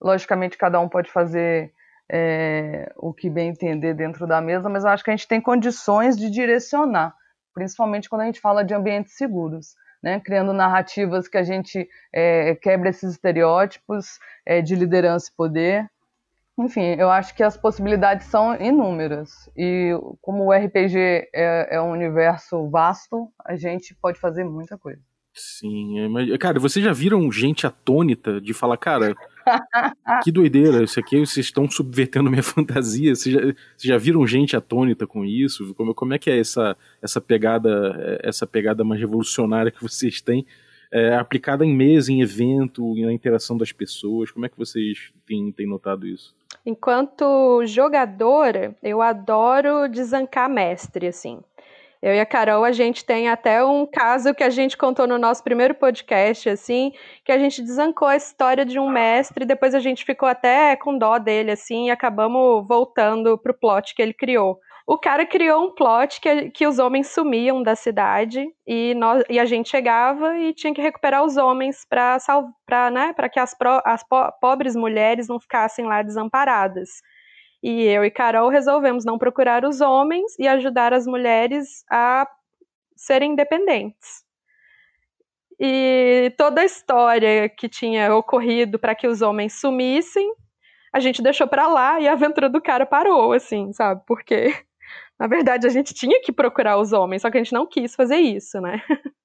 [0.00, 1.72] Logicamente, cada um pode fazer
[2.10, 5.40] é, o que bem entender dentro da mesa, mas eu acho que a gente tem
[5.40, 7.14] condições de direcionar,
[7.54, 9.74] principalmente quando a gente fala de ambientes seguros.
[10.00, 15.90] Né, criando narrativas que a gente é, quebra esses estereótipos é, de liderança e poder.
[16.56, 19.50] Enfim, eu acho que as possibilidades são inúmeras.
[19.56, 19.90] E
[20.22, 25.02] como o RPG é, é um universo vasto, a gente pode fazer muita coisa.
[25.38, 29.14] Sim, é, mas, cara, vocês já viram gente atônita de falar, cara,
[30.24, 33.14] que doideira, isso aqui vocês estão subvertendo minha fantasia.
[33.14, 35.72] Vocês já, vocês já viram gente atônita com isso?
[35.74, 40.44] Como, como é que é essa, essa pegada essa pegada mais revolucionária que vocês têm?
[40.90, 44.30] É, aplicada em mesa, em evento, na interação das pessoas?
[44.30, 46.34] Como é que vocês têm, têm notado isso?
[46.66, 51.40] Enquanto jogadora, eu adoro desancar mestre, assim.
[52.00, 55.18] Eu e a Carol, a gente tem até um caso que a gente contou no
[55.18, 56.92] nosso primeiro podcast, assim,
[57.24, 60.96] que a gente desancou a história de um mestre, depois a gente ficou até com
[60.96, 64.60] dó dele, assim, e acabamos voltando pro plot que ele criou.
[64.86, 69.38] O cara criou um plot que, que os homens sumiam da cidade e, nós, e
[69.38, 74.02] a gente chegava e tinha que recuperar os homens para né, que as, pro, as
[74.02, 76.88] po, pobres mulheres não ficassem lá desamparadas.
[77.62, 82.28] E eu e Carol resolvemos não procurar os homens e ajudar as mulheres a
[82.96, 84.24] serem independentes.
[85.60, 90.32] E toda a história que tinha ocorrido para que os homens sumissem,
[90.92, 94.02] a gente deixou para lá e a aventura do cara parou, assim, sabe?
[94.06, 94.54] Porque,
[95.18, 97.94] na verdade, a gente tinha que procurar os homens, só que a gente não quis
[97.94, 98.82] fazer isso, né?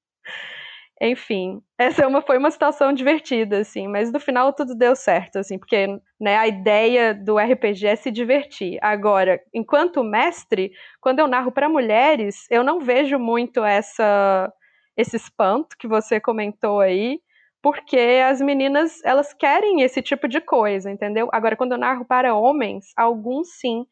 [1.06, 5.38] Enfim, essa é uma, foi uma situação divertida, assim, mas no final tudo deu certo,
[5.38, 5.86] assim, porque
[6.18, 8.80] né, a ideia do RPG é se divertir.
[8.82, 14.50] Agora, enquanto mestre, quando eu narro para mulheres, eu não vejo muito essa
[14.96, 17.20] esse espanto que você comentou aí,
[17.62, 17.98] porque
[18.30, 21.28] as meninas elas querem esse tipo de coisa, entendeu?
[21.34, 23.86] Agora, quando eu narro para homens, alguns sim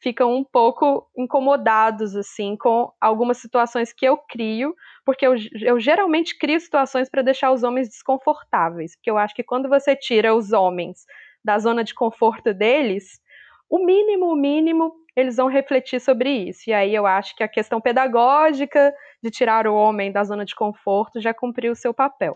[0.00, 6.38] ficam um pouco incomodados assim com algumas situações que eu crio, porque eu, eu geralmente
[6.38, 10.52] crio situações para deixar os homens desconfortáveis, porque eu acho que quando você tira os
[10.52, 11.04] homens
[11.44, 13.20] da zona de conforto deles,
[13.68, 16.70] o mínimo, o mínimo, eles vão refletir sobre isso.
[16.70, 20.54] E aí eu acho que a questão pedagógica de tirar o homem da zona de
[20.54, 22.34] conforto já cumpriu o seu papel.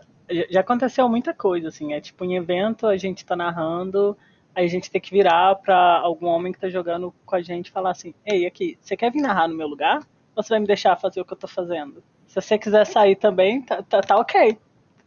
[0.49, 4.17] Já aconteceu muita coisa, assim, é tipo em evento a gente está narrando
[4.55, 7.67] aí a gente tem que virar para algum homem que tá jogando com a gente
[7.67, 9.99] e falar assim: Ei, aqui, você quer vir narrar no meu lugar?
[10.35, 12.03] Ou você vai me deixar fazer o que eu tô fazendo?
[12.27, 14.57] Se você quiser sair também, tá, tá, tá ok.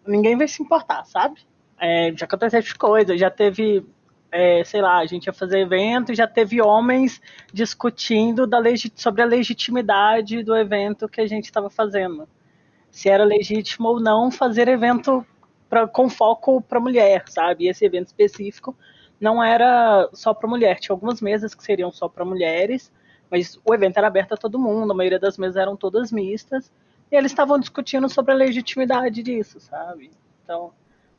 [0.06, 1.40] Ninguém vai se importar, sabe?
[1.78, 3.85] É, já aconteceu essas coisas, já teve,
[4.30, 7.20] é, sei lá, a gente ia fazer evento e já teve homens
[7.52, 8.48] discutindo
[8.94, 12.28] sobre a legitimidade do evento que a gente estava fazendo.
[12.90, 15.26] Se era legítimo ou não fazer evento
[15.68, 17.64] pra, com foco para mulher, sabe?
[17.64, 18.76] E esse evento específico
[19.20, 20.79] não era só para mulher.
[20.79, 22.92] Tinha algumas mesas que seriam só para mulheres,
[23.31, 26.72] mas o evento era aberto a todo mundo, a maioria das mesas eram todas mistas,
[27.11, 30.11] e eles estavam discutindo sobre a legitimidade disso, sabe?
[30.42, 30.72] Então,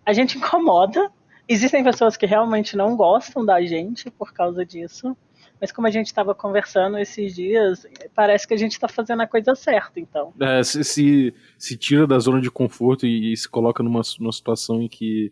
[0.05, 1.11] a gente incomoda.
[1.49, 5.15] Existem pessoas que realmente não gostam da gente por causa disso,
[5.59, 9.27] mas como a gente estava conversando esses dias, parece que a gente está fazendo a
[9.27, 10.33] coisa certa, então.
[10.39, 14.31] É, se, se, se, tira da zona de conforto e, e se coloca numa, numa
[14.31, 15.31] situação em que,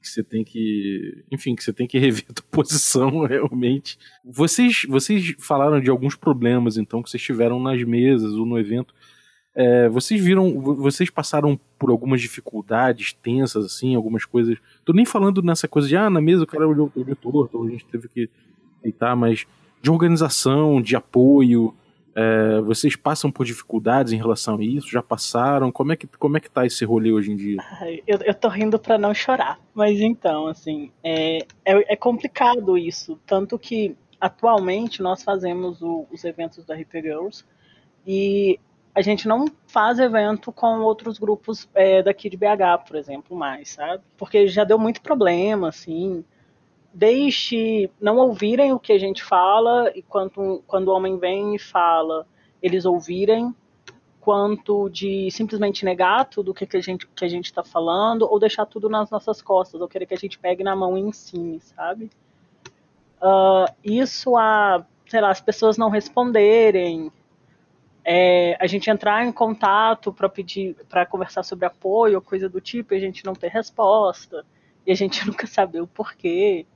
[0.00, 1.24] que você tem que.
[1.30, 3.98] Enfim, que você tem que rever a tua posição realmente.
[4.24, 8.94] Vocês, vocês falaram de alguns problemas, então, que vocês tiveram nas mesas ou no evento.
[9.56, 14.58] É, vocês viram, vocês passaram por algumas dificuldades tensas, assim, algumas coisas.
[14.84, 17.70] Tô nem falando nessa coisa de, ah, na mesa o cara olhou, olhou torto, a
[17.70, 18.28] gente teve que
[18.80, 19.46] aceitar, mas
[19.80, 21.72] de organização, de apoio,
[22.16, 24.88] é, vocês passam por dificuldades em relação a isso?
[24.88, 25.72] Já passaram?
[25.72, 27.56] Como é que, como é que tá esse rolê hoje em dia?
[28.06, 29.58] Eu, eu tô rindo para não chorar.
[29.74, 33.18] Mas então, assim, é, é, é, complicado isso.
[33.26, 37.44] Tanto que atualmente nós fazemos o, os eventos da RP Girls
[38.06, 38.60] e
[38.94, 43.70] a gente não faz evento com outros grupos é, daqui de BH, por exemplo, mais,
[43.70, 44.04] sabe?
[44.16, 46.24] Porque já deu muito problema, assim
[46.94, 51.58] deixe não ouvirem o que a gente fala e quando, quando o homem vem e
[51.58, 52.24] fala,
[52.62, 53.52] eles ouvirem,
[54.20, 58.38] quanto de simplesmente negar tudo que, que a gente que a gente está falando ou
[58.38, 61.60] deixar tudo nas nossas costas ou querer que a gente pegue na mão e ensine,
[61.60, 62.10] sabe?
[63.20, 67.12] Uh, isso a sei lá as pessoas não responderem
[68.04, 72.60] é, a gente entrar em contato para pedir para conversar sobre apoio ou coisa do
[72.60, 74.46] tipo e a gente não ter resposta
[74.86, 76.66] e a gente nunca saber o porquê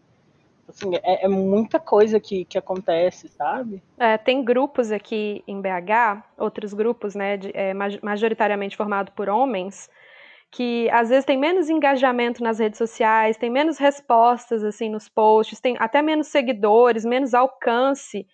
[0.68, 3.82] Assim, é, é, muita coisa que, que acontece, sabe?
[3.98, 9.88] É, tem grupos aqui em BH, outros grupos, né, de, é, majoritariamente formados por homens,
[10.50, 15.58] que às vezes tem menos engajamento nas redes sociais, tem menos respostas assim nos posts,
[15.60, 18.26] tem até menos seguidores, menos alcance,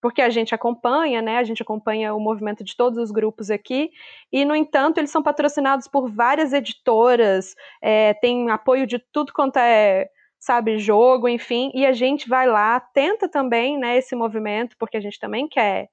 [0.00, 1.38] porque a gente acompanha, né?
[1.38, 3.90] A gente acompanha o movimento de todos os grupos aqui,
[4.30, 9.56] e no entanto eles são patrocinados por várias editoras, é, tem apoio de tudo quanto
[9.58, 14.96] é sabe, jogo, enfim, e a gente vai lá, tenta também, né, esse movimento, porque
[14.96, 15.88] a gente também quer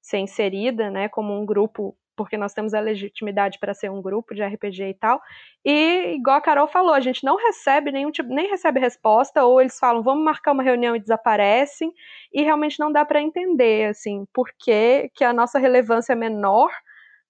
[0.00, 4.34] ser inserida, né, como um grupo, porque nós temos a legitimidade para ser um grupo
[4.34, 5.20] de RPG e tal.
[5.64, 9.60] E igual a Carol falou, a gente não recebe nenhum tipo, nem recebe resposta, ou
[9.60, 11.92] eles falam, vamos marcar uma reunião e desaparecem,
[12.32, 16.70] e realmente não dá para entender, assim, por que, que a nossa relevância é menor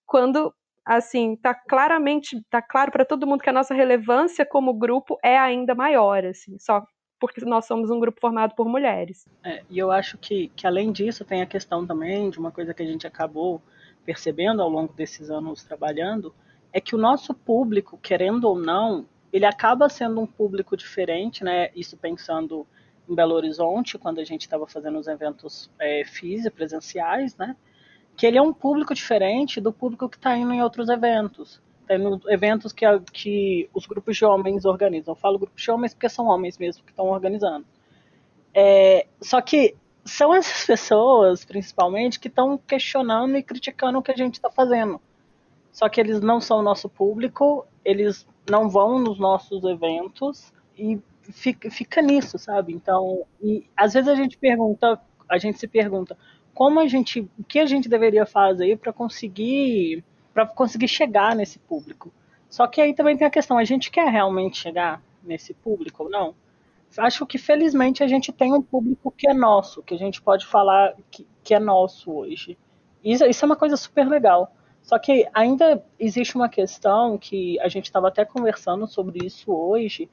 [0.07, 0.53] quando
[0.85, 5.39] assim, tá claramente, tá claro para todo mundo que a nossa relevância como grupo é
[5.39, 6.85] ainda maior, assim, só
[7.21, 9.29] porque nós somos um grupo formado por mulheres.
[9.45, 12.73] É, e eu acho que, que além disso tem a questão também de uma coisa
[12.73, 13.61] que a gente acabou
[14.07, 16.35] percebendo ao longo desses anos trabalhando,
[16.73, 21.71] é que o nosso público, querendo ou não, ele acaba sendo um público diferente, né?
[21.75, 22.67] Isso pensando
[23.09, 26.03] em Belo Horizonte, quando a gente estava fazendo os eventos é,
[26.55, 27.55] presenciais, né?
[28.21, 31.59] Que ele é um público diferente do público que está indo em outros eventos.
[31.89, 35.13] Tem tá eventos que, que os grupos de homens organizam.
[35.13, 37.65] Eu falo grupos de homens porque são homens mesmo que estão organizando.
[38.53, 44.17] É, só que são essas pessoas, principalmente, que estão questionando e criticando o que a
[44.17, 45.01] gente está fazendo.
[45.73, 51.71] Só que eles não são nosso público, eles não vão nos nossos eventos e fica,
[51.71, 52.75] fica nisso, sabe?
[52.75, 56.19] Então, e às vezes a gente pergunta, a gente se pergunta,
[56.61, 61.59] como a gente, o que a gente deveria fazer para conseguir, para conseguir chegar nesse
[61.59, 62.13] público.
[62.51, 66.11] Só que aí também tem a questão, a gente quer realmente chegar nesse público ou
[66.11, 66.35] não?
[66.99, 70.45] Acho que felizmente a gente tem um público que é nosso, que a gente pode
[70.45, 72.59] falar que, que é nosso hoje.
[73.03, 74.55] Isso, isso é uma coisa super legal.
[74.83, 80.11] Só que ainda existe uma questão que a gente estava até conversando sobre isso hoje,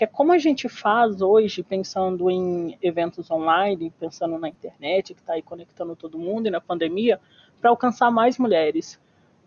[0.00, 5.34] que como a gente faz hoje, pensando em eventos online, pensando na internet, que está
[5.34, 7.20] aí conectando todo mundo, e na pandemia,
[7.60, 8.98] para alcançar mais mulheres.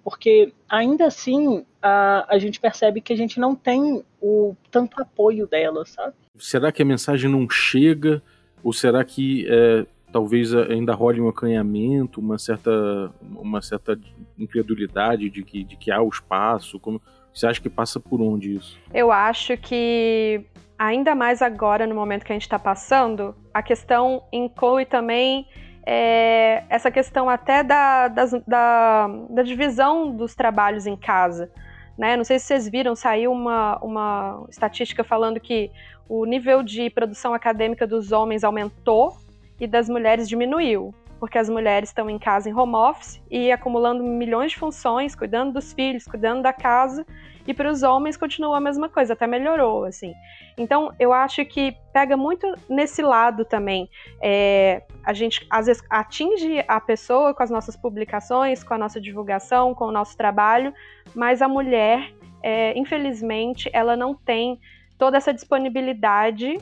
[0.03, 5.47] Porque ainda assim a, a gente percebe que a gente não tem o tanto apoio
[5.47, 6.13] delas, sabe?
[6.37, 8.21] Será que a mensagem não chega?
[8.63, 13.99] Ou será que é, talvez ainda role um acanhamento, uma certa, uma certa
[14.37, 16.79] incredulidade de que, de que há o espaço?
[16.79, 17.01] Como,
[17.33, 18.79] você acha que passa por onde isso?
[18.93, 20.45] Eu acho que,
[20.77, 25.47] ainda mais agora, no momento que a gente está passando, a questão inclui também
[25.85, 31.51] é, essa questão até da, da, da, divisão dos trabalhos em casa.
[31.97, 32.15] Né?
[32.15, 35.69] Não sei se vocês viram, saiu uma, uma estatística falando que
[36.07, 39.17] o nível de produção acadêmica dos homens aumentou
[39.59, 40.93] e das mulheres diminuiu.
[41.23, 45.53] Porque as mulheres estão em casa em home office e acumulando milhões de funções, cuidando
[45.53, 47.07] dos filhos, cuidando da casa,
[47.47, 50.13] e para os homens continua a mesma coisa, até melhorou, assim.
[50.57, 53.89] Então, eu acho que pega muito nesse lado também.
[54.21, 58.99] É, a gente, às vezes, atinge a pessoa com as nossas publicações, com a nossa
[58.99, 60.73] divulgação, com o nosso trabalho,
[61.15, 62.13] mas a mulher,
[62.43, 64.59] é, infelizmente, ela não tem
[64.97, 66.57] toda essa disponibilidade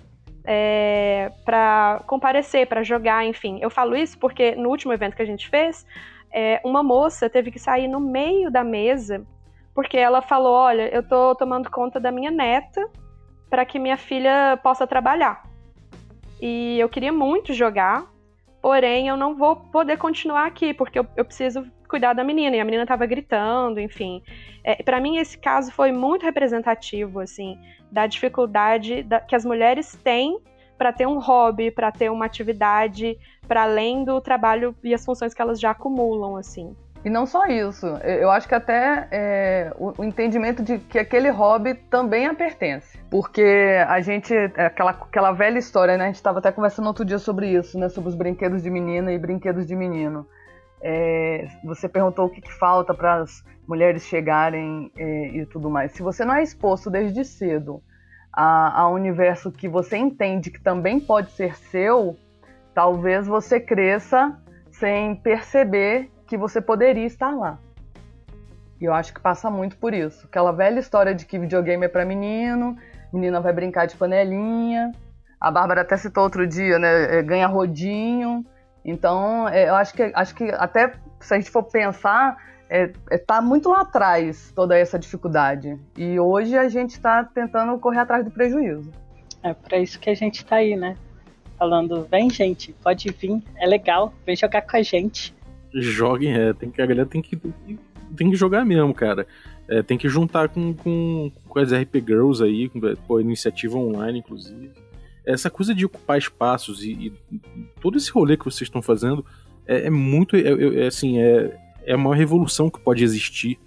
[0.46, 3.60] é, para comparecer, para jogar, enfim.
[3.62, 5.86] Eu falo isso porque no último evento que a gente fez,
[6.32, 9.26] é, uma moça teve que sair no meio da mesa
[9.74, 12.88] porque ela falou: Olha, eu tô tomando conta da minha neta
[13.50, 15.44] para que minha filha possa trabalhar.
[16.42, 18.06] E eu queria muito jogar,
[18.62, 22.56] porém eu não vou poder continuar aqui, porque eu, eu preciso cuidar da menina.
[22.56, 24.24] E a menina estava gritando, enfim.
[24.64, 27.60] É, para mim, esse caso foi muito representativo, assim,
[27.92, 30.40] da dificuldade da, que as mulheres têm
[30.78, 35.34] para ter um hobby, para ter uma atividade para além do trabalho e as funções
[35.34, 36.76] que elas já acumulam, assim.
[37.04, 41.30] E não só isso, eu acho que até é, o, o, entendimento de que aquele
[41.30, 43.00] hobby também a pertence.
[43.10, 43.44] Porque
[43.88, 46.04] a gente, é aquela, aquela velha história, né?
[46.04, 47.90] A gente estava até conversando outro dia sobre isso, né?
[47.90, 50.28] Sobre os brinquedos de menina e brinquedos de menino.
[50.84, 55.92] É, você perguntou o que, que falta para as mulheres chegarem é, e tudo mais.
[55.92, 57.82] Se você não é exposto desde cedo
[58.34, 62.18] a, a um universo que você entende que também pode ser seu,
[62.74, 64.38] talvez você cresça
[64.72, 67.60] sem perceber que você poderia estar lá.
[68.80, 70.26] E eu acho que passa muito por isso.
[70.26, 72.76] Aquela velha história de que videogame é para menino,
[73.14, 74.92] menina vai brincar de panelinha.
[75.40, 77.20] A Bárbara até citou outro dia, né?
[77.20, 78.46] É, ganha rodinho.
[78.84, 82.38] Então, é, eu acho que, acho que até se a gente for pensar,
[82.70, 85.78] é, é, tá muito lá atrás toda essa dificuldade.
[85.98, 88.92] E hoje a gente está tentando correr atrás do prejuízo.
[89.44, 90.96] É para isso que a gente está aí, né?
[91.58, 95.34] Falando, vem gente, pode vir, é legal, vem jogar com a gente
[95.74, 97.38] joguem, é, tem que, a galera tem que,
[98.16, 99.26] tem que jogar mesmo, cara.
[99.68, 104.20] É, tem que juntar com, com, com as RP Girls aí, com pô, iniciativa online,
[104.20, 104.72] inclusive.
[105.26, 107.14] Essa coisa de ocupar espaços e, e
[107.80, 109.26] todo esse rolê que vocês estão fazendo
[109.66, 110.36] é, é muito.
[110.36, 113.60] É, é, assim, é, é a maior revolução que pode existir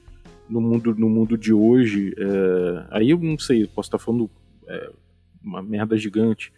[0.48, 2.14] no mundo, no mundo de hoje.
[2.16, 4.30] É, aí eu não sei, posso estar falando
[4.66, 4.90] é,
[5.42, 6.52] uma merda gigante,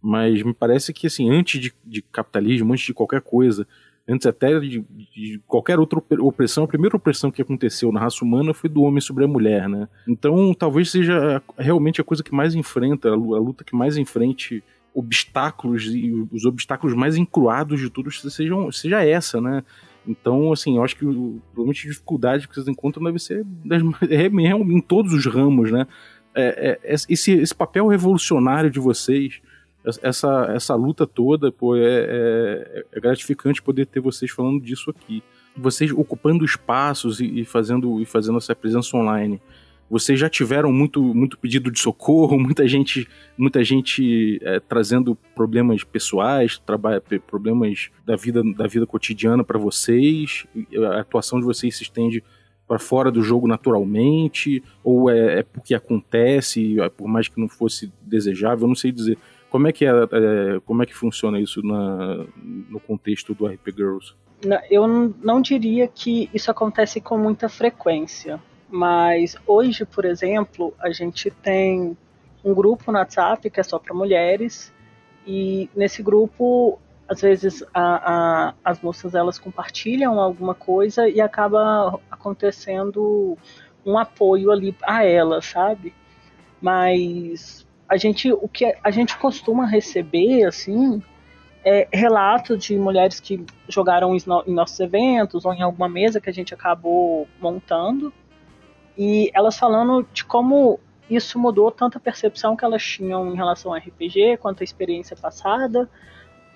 [0.00, 3.66] mas me parece que assim, antes de, de capitalismo, antes de qualquer coisa,
[4.08, 4.84] antes até de,
[5.14, 9.00] de, qualquer outra opressão, a primeira opressão que aconteceu na raça humana foi do homem
[9.00, 9.88] sobre a mulher, né?
[10.08, 14.62] Então talvez seja realmente a coisa que mais enfrenta, a luta que mais enfrente
[14.94, 19.62] obstáculos e os obstáculos mais encruados de tudo sejam, seja essa, né?
[20.06, 24.26] Então, assim, eu acho que provavelmente a dificuldade que vocês encontram deve ser das, é,
[24.26, 25.86] em todos os ramos, né?
[26.34, 29.40] É, é, esse, esse papel revolucionário de vocês
[29.84, 35.22] essa, essa luta toda, pô, é, é, é, gratificante poder ter vocês falando disso aqui.
[35.56, 39.40] Vocês ocupando espaços e, e, fazendo, e fazendo essa presença online.
[39.90, 45.82] Vocês já tiveram muito, muito pedido de socorro, muita gente, muita gente é, trazendo problemas
[45.84, 46.60] pessoais,
[47.26, 50.46] problemas da vida, da vida cotidiana para vocês.
[50.92, 52.22] A atuação de vocês se estende
[52.66, 57.48] para fora do jogo naturalmente, ou é, é porque acontece, é por mais que não
[57.48, 59.16] fosse desejável, eu não sei dizer.
[59.50, 63.68] Como é que é, é, como é que funciona isso na, no contexto do RP
[63.74, 64.14] Girls?
[64.70, 71.30] Eu não diria que isso acontece com muita frequência, mas hoje, por exemplo, a gente
[71.30, 71.96] tem
[72.44, 74.72] um grupo no WhatsApp que é só para mulheres
[75.26, 76.78] e nesse grupo
[77.08, 83.36] às vezes a, a, as moças elas compartilham alguma coisa e acaba acontecendo
[83.84, 85.94] um apoio ali a elas, sabe?
[86.60, 91.02] Mas a gente o que a gente costuma receber assim
[91.64, 96.32] é relatos de mulheres que jogaram em nossos eventos ou em alguma mesa que a
[96.32, 98.12] gente acabou montando
[98.96, 100.78] e elas falando de como
[101.10, 105.16] isso mudou tanto a percepção que elas tinham em relação ao RPG quanto a experiência
[105.16, 105.88] passada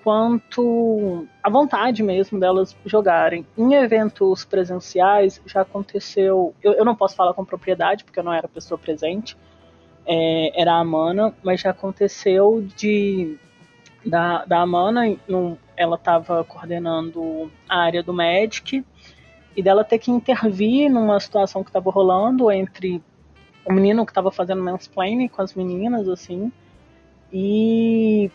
[0.03, 3.47] quanto a vontade mesmo delas jogarem.
[3.57, 8.33] Em eventos presenciais já aconteceu, eu, eu não posso falar com propriedade porque eu não
[8.33, 9.37] era pessoa presente,
[10.05, 13.37] é, era a Amana, mas já aconteceu de
[14.05, 18.83] da, da Amana, num, ela estava coordenando a área do Magic
[19.55, 23.01] e dela ter que intervir numa situação que estava rolando entre
[23.65, 26.51] o menino que estava fazendo mansplaining com as meninas, assim,
[27.31, 28.29] e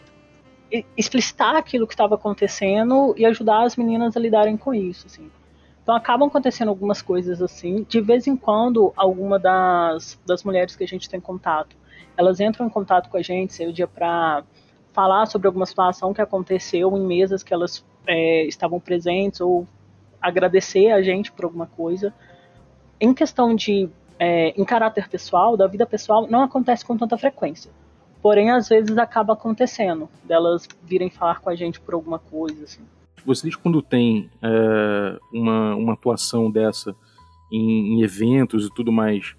[0.96, 5.30] explicitar aquilo que estava acontecendo e ajudar as meninas a lidarem com isso, assim.
[5.88, 7.82] Então acabam acontecendo algumas coisas assim.
[7.88, 11.74] De vez em quando, alguma das, das mulheres que a gente tem contato,
[12.14, 14.44] elas entram em contato com a gente, seja para
[14.92, 19.66] falar sobre alguma situação que aconteceu em mesas que elas é, estavam presentes ou
[20.20, 22.12] agradecer a gente por alguma coisa.
[23.00, 27.70] Em questão de é, em caráter pessoal, da vida pessoal, não acontece com tanta frequência.
[28.20, 32.82] Porém, às vezes acaba acontecendo, delas virem falar com a gente por alguma coisa, assim.
[33.24, 36.94] Vocês, quando tem é, uma, uma atuação dessa
[37.52, 39.34] em, em, eventos e tudo mais,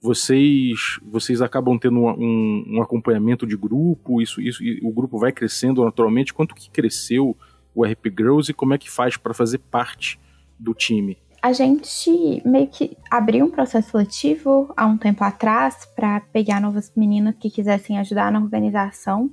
[0.00, 4.20] vocês vocês acabam tendo um, um, acompanhamento de grupo?
[4.20, 6.34] Isso, isso, o grupo vai crescendo naturalmente?
[6.34, 7.36] Quanto que cresceu
[7.74, 10.18] o RP Girls e como é que faz para fazer parte
[10.58, 11.18] do time?
[11.44, 16.90] a gente meio que abriu um processo seletivo há um tempo atrás para pegar novas
[16.96, 19.30] meninas que quisessem ajudar na organização.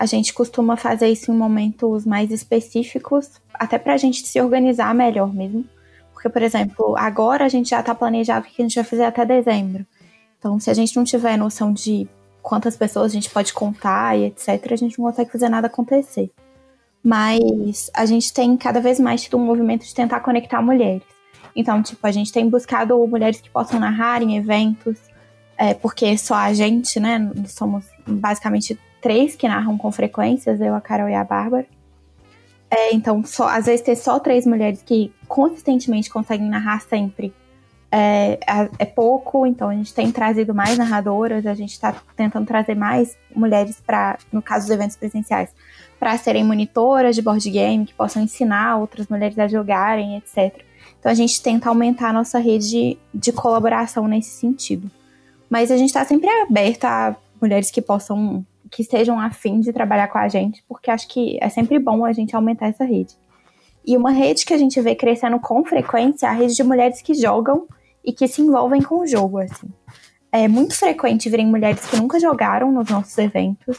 [0.00, 4.94] A gente costuma fazer isso em momentos mais específicos, até para a gente se organizar
[4.94, 5.62] melhor mesmo.
[6.14, 9.26] Porque, por exemplo, agora a gente já está planejado que a gente vai fazer até
[9.26, 9.84] dezembro.
[10.38, 12.08] Então, se a gente não tiver noção de
[12.40, 16.30] quantas pessoas a gente pode contar e etc., a gente não consegue fazer nada acontecer.
[17.04, 21.02] Mas a gente tem cada vez mais tido um movimento de tentar conectar mulheres.
[21.54, 24.96] Então, tipo, a gente tem buscado mulheres que possam narrar em eventos,
[25.58, 27.30] é, porque só a gente, né?
[27.46, 31.66] Somos basicamente três que narram com frequências, eu, a Carol e a Bárbara.
[32.70, 37.34] É, então, só, às vezes ter só três mulheres que consistentemente conseguem narrar sempre
[37.92, 38.38] é,
[38.78, 43.18] é, pouco, então a gente tem trazido mais narradoras, a gente está tentando trazer mais
[43.34, 45.50] mulheres para, no caso dos eventos presenciais,
[45.98, 50.64] para serem monitoras de board game, que possam ensinar outras mulheres a jogarem, etc.
[50.98, 54.88] Então a gente tenta aumentar a nossa rede de, de colaboração nesse sentido.
[55.48, 60.08] Mas a gente está sempre aberta a mulheres que possam, que estejam afim de trabalhar
[60.08, 63.14] com a gente, porque acho que é sempre bom a gente aumentar essa rede.
[63.86, 67.02] E uma rede que a gente vê crescendo com frequência é a rede de mulheres
[67.02, 67.66] que jogam
[68.04, 69.68] e que se envolvem com o jogo, assim.
[70.30, 73.78] É muito frequente verem mulheres que nunca jogaram nos nossos eventos,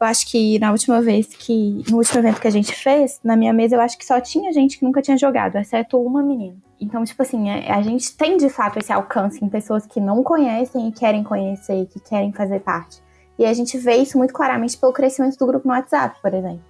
[0.00, 1.82] eu acho que na última vez que.
[1.90, 4.52] No último evento que a gente fez, na minha mesa, eu acho que só tinha
[4.52, 6.56] gente que nunca tinha jogado, exceto uma menina.
[6.80, 10.00] Então, tipo assim, a, é, a gente tem de fato esse alcance em pessoas que
[10.00, 13.02] não conhecem e querem conhecer, que querem fazer parte.
[13.38, 16.64] E a gente vê isso muito claramente pelo crescimento do grupo no WhatsApp, por exemplo.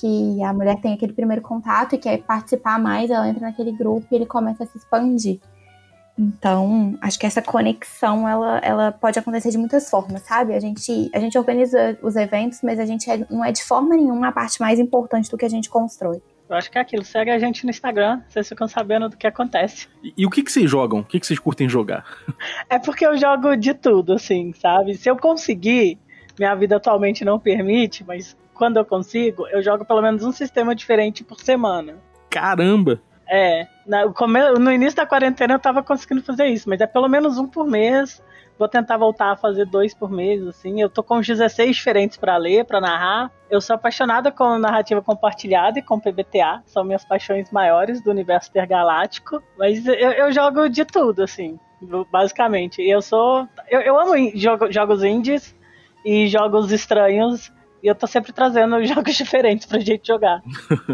[0.00, 4.06] Que a mulher tem aquele primeiro contato e quer participar mais, ela entra naquele grupo
[4.10, 5.38] e ele começa a se expandir.
[6.18, 10.54] Então, acho que essa conexão ela, ela pode acontecer de muitas formas, sabe?
[10.54, 13.94] A gente, a gente organiza os eventos, mas a gente é, não é de forma
[13.94, 16.22] nenhuma a parte mais importante do que a gente constrói.
[16.48, 17.04] Eu acho que é aquilo.
[17.04, 19.88] Segue a gente no Instagram, vocês ficam sabendo do que acontece.
[20.02, 21.00] E, e o que, que vocês jogam?
[21.00, 22.04] O que, que vocês curtem jogar?
[22.70, 24.94] É porque eu jogo de tudo, assim, sabe?
[24.94, 25.98] Se eu conseguir,
[26.38, 30.74] minha vida atualmente não permite, mas quando eu consigo, eu jogo pelo menos um sistema
[30.74, 31.96] diferente por semana.
[32.30, 33.00] Caramba!
[33.28, 33.66] É,
[34.58, 37.66] no início da quarentena eu tava conseguindo fazer isso, mas é pelo menos um por
[37.66, 38.22] mês.
[38.58, 40.80] Vou tentar voltar a fazer dois por mês, assim.
[40.80, 43.30] Eu tô com 16 diferentes para ler, para narrar.
[43.50, 46.62] Eu sou apaixonada com narrativa compartilhada e com PBTA.
[46.64, 49.42] São minhas paixões maiores do universo intergaláctico.
[49.58, 51.58] Mas eu, eu jogo de tudo, assim,
[52.10, 52.80] basicamente.
[52.80, 53.46] Eu sou.
[53.68, 55.54] Eu, eu amo jogo, jogos indies
[56.06, 57.52] e jogos estranhos.
[57.82, 60.40] E eu tô sempre trazendo jogos diferentes pra gente jogar.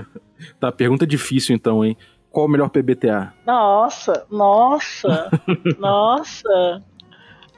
[0.59, 1.97] tá, pergunta difícil então, hein?
[2.31, 3.35] Qual o melhor PBTA?
[3.47, 5.31] Nossa, nossa,
[5.79, 6.83] nossa.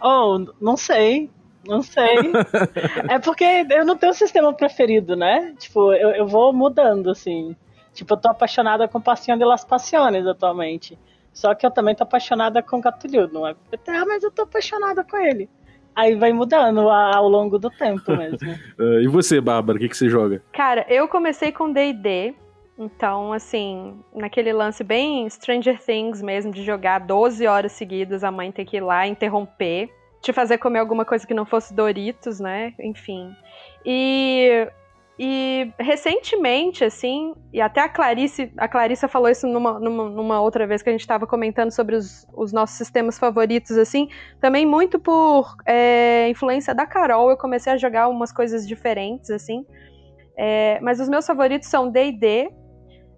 [0.03, 1.31] Oh, não sei.
[1.67, 2.33] Não sei.
[3.09, 5.55] é porque eu não tenho um sistema preferido, né?
[5.59, 7.57] Tipo, eu, eu vou mudando, assim.
[7.95, 10.99] Tipo, eu tô apaixonada com Passinho de las Passiones atualmente.
[11.33, 13.31] Só que eu também tô apaixonada com Gatulho.
[13.33, 15.49] Não é PBTA, mas eu tô apaixonada com ele.
[15.95, 18.39] Aí vai mudando ao longo do tempo mesmo.
[18.79, 20.43] uh, e você, Bárbara, o que, que você joga?
[20.53, 22.35] Cara, eu comecei com D&D.
[22.77, 28.51] Então, assim, naquele lance bem Stranger Things mesmo, de jogar 12 horas seguidas, a mãe
[28.51, 29.89] ter que ir lá interromper,
[30.21, 32.75] te fazer comer alguma coisa que não fosse Doritos, né?
[32.81, 33.33] Enfim.
[33.87, 34.67] E,
[35.19, 40.67] e recentemente, assim, e até a Clarice, a Clarissa falou isso numa, numa, numa outra
[40.67, 44.09] vez que a gente estava comentando sobre os, os, nossos sistemas favoritos, assim,
[44.41, 49.65] também muito por é, influência da Carol, eu comecei a jogar umas coisas diferentes, assim.
[50.37, 52.51] É, mas os meus favoritos são D&D,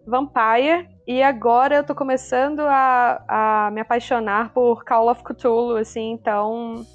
[0.06, 3.24] Vampire e agora eu tô começando a,
[3.66, 6.86] a me apaixonar por Call of Cthulhu, assim, então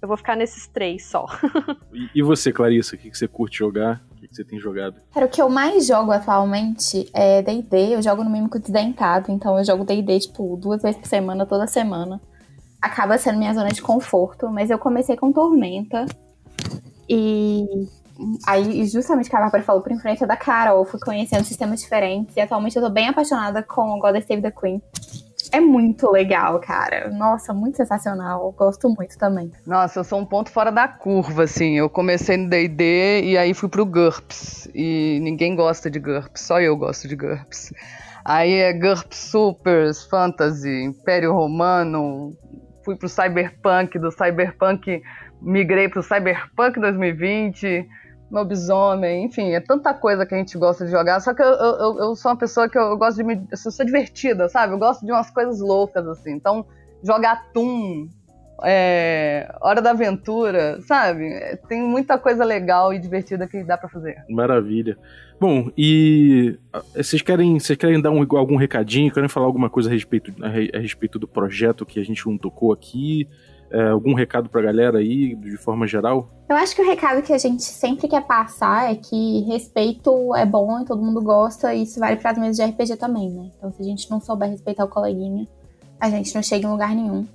[0.00, 1.26] eu vou ficar nesses três só.
[2.14, 4.00] e, você, Clarissa, o que, que você curte jogar?
[4.32, 4.96] Que, você tem jogado?
[5.12, 9.58] Cara, o que eu mais jogo atualmente é D&D, eu jogo no Mímico Desdentado, então
[9.58, 12.20] eu jogo D&D, tipo, duas vezes por semana, toda semana.
[12.80, 16.06] Acaba sendo minha zona de conforto, mas eu comecei com Tormenta,
[17.08, 17.88] e
[18.46, 22.36] aí, justamente que a Bárbara falou, por influência da Carol, fui conhecendo sistemas diferentes.
[22.36, 24.80] E atualmente eu tô bem apaixonada com God Save the Queen.
[25.52, 27.10] É muito legal, cara.
[27.10, 28.52] Nossa, muito sensacional.
[28.52, 29.52] Gosto muito também.
[29.66, 31.76] Nossa, eu sou um ponto fora da curva, assim.
[31.78, 34.68] Eu comecei no D&D e aí fui pro GURPS.
[34.74, 37.72] E ninguém gosta de GURPS, só eu gosto de GURPS.
[38.24, 42.32] Aí é GURPS Supers, Fantasy, Império Romano.
[42.84, 45.02] Fui pro Cyberpunk, do Cyberpunk
[45.42, 47.86] migrei pro Cyberpunk 2020
[48.32, 51.20] lobisomem, enfim, é tanta coisa que a gente gosta de jogar.
[51.20, 53.46] Só que eu, eu, eu sou uma pessoa que eu, eu gosto de me.
[53.50, 54.72] Eu sou divertida, sabe?
[54.72, 56.32] Eu gosto de umas coisas loucas, assim.
[56.32, 56.64] Então,
[57.02, 58.08] jogar Toon,
[58.64, 61.58] é, Hora da Aventura, sabe?
[61.68, 64.24] Tem muita coisa legal e divertida que dá para fazer.
[64.30, 64.96] Maravilha.
[65.38, 69.12] Bom, e ah, vocês querem, vocês querem dar um, algum recadinho?
[69.12, 72.38] Querem falar alguma coisa a respeito, a, a respeito do projeto que a gente não
[72.38, 73.28] tocou aqui?
[73.72, 76.28] É, algum recado pra galera aí, de forma geral?
[76.46, 80.44] Eu acho que o recado que a gente sempre quer passar é que respeito é
[80.44, 83.50] bom e todo mundo gosta, e isso vale para as mesas de RPG também, né?
[83.56, 85.48] Então, se a gente não souber respeitar o coleguinha,
[85.98, 87.26] a gente não chega em lugar nenhum.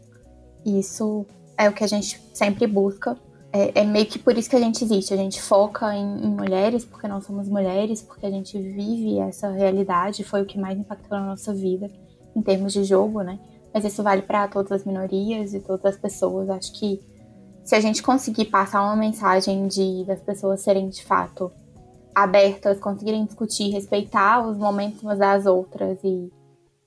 [0.63, 1.25] E isso
[1.57, 3.17] é o que a gente sempre busca.
[3.51, 5.13] É, é meio que por isso que a gente existe.
[5.13, 9.49] A gente foca em, em mulheres, porque nós somos mulheres, porque a gente vive essa
[9.49, 11.89] realidade, foi o que mais impactou na nossa vida,
[12.35, 13.39] em termos de jogo, né?
[13.73, 16.49] Mas isso vale para todas as minorias e todas as pessoas.
[16.49, 16.99] Acho que
[17.63, 21.51] se a gente conseguir passar uma mensagem de das pessoas serem de fato
[22.15, 26.31] abertas, conseguirem discutir, respeitar os momentos umas das outras e,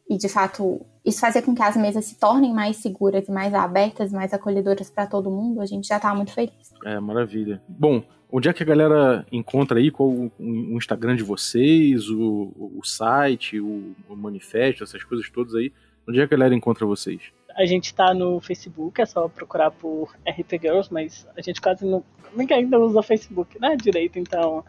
[0.08, 3.54] e de fato isso fazer com que as mesas se tornem mais seguras e mais
[3.54, 6.72] abertas, mais acolhedoras para todo mundo, a gente já tá muito feliz.
[6.84, 7.62] É, maravilha.
[7.68, 9.90] Bom, onde é que a galera encontra aí?
[9.90, 15.54] Qual o, o Instagram de vocês, o, o site, o, o manifesto, essas coisas todas
[15.54, 15.72] aí?
[16.10, 17.22] Onde é que a galera encontra vocês?
[17.56, 21.86] A gente tá no Facebook, é só procurar por RP Girls, mas a gente quase
[21.86, 22.02] não.
[22.34, 23.76] Ninguém ainda usa Facebook, né?
[23.76, 24.64] Direito, então.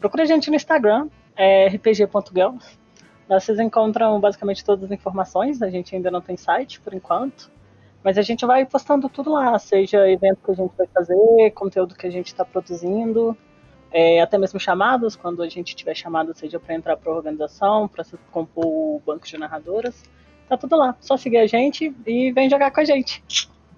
[0.00, 2.78] Procura a gente no Instagram, é rpg.girls.
[3.28, 5.60] Lá vocês encontram basicamente todas as informações.
[5.60, 7.50] A gente ainda não tem site por enquanto.
[8.02, 11.94] Mas a gente vai postando tudo lá, seja evento que a gente vai fazer, conteúdo
[11.94, 13.36] que a gente está produzindo,
[13.90, 17.86] é, até mesmo chamados, quando a gente tiver chamado, seja para entrar para a organização,
[17.86, 20.02] para compor o banco de narradoras.
[20.48, 20.96] Tá tudo lá.
[21.00, 23.22] Só seguir a gente e vem jogar com a gente.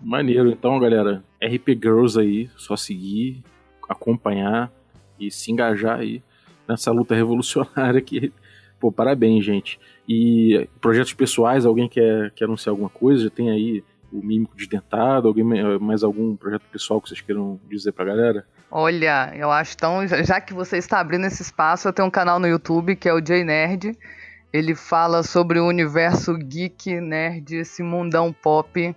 [0.02, 0.50] Maneiro.
[0.50, 3.42] Então, galera, RP Girls aí, só seguir,
[3.88, 4.72] acompanhar
[5.18, 6.22] e se engajar aí
[6.66, 8.32] nessa luta revolucionária que,
[8.78, 9.78] pô, parabéns, gente.
[10.08, 13.24] E projetos pessoais, alguém quer, quer anunciar alguma coisa?
[13.24, 15.28] Já tem aí o Mímico Desdentado?
[15.28, 15.44] Alguém,
[15.80, 18.46] mais algum projeto pessoal que vocês queiram dizer pra galera?
[18.70, 20.06] Olha, eu acho tão.
[20.06, 23.12] Já que você está abrindo esse espaço, eu tenho um canal no YouTube que é
[23.12, 23.96] o J Nerd
[24.52, 28.94] ele fala sobre o universo geek, nerd, esse mundão pop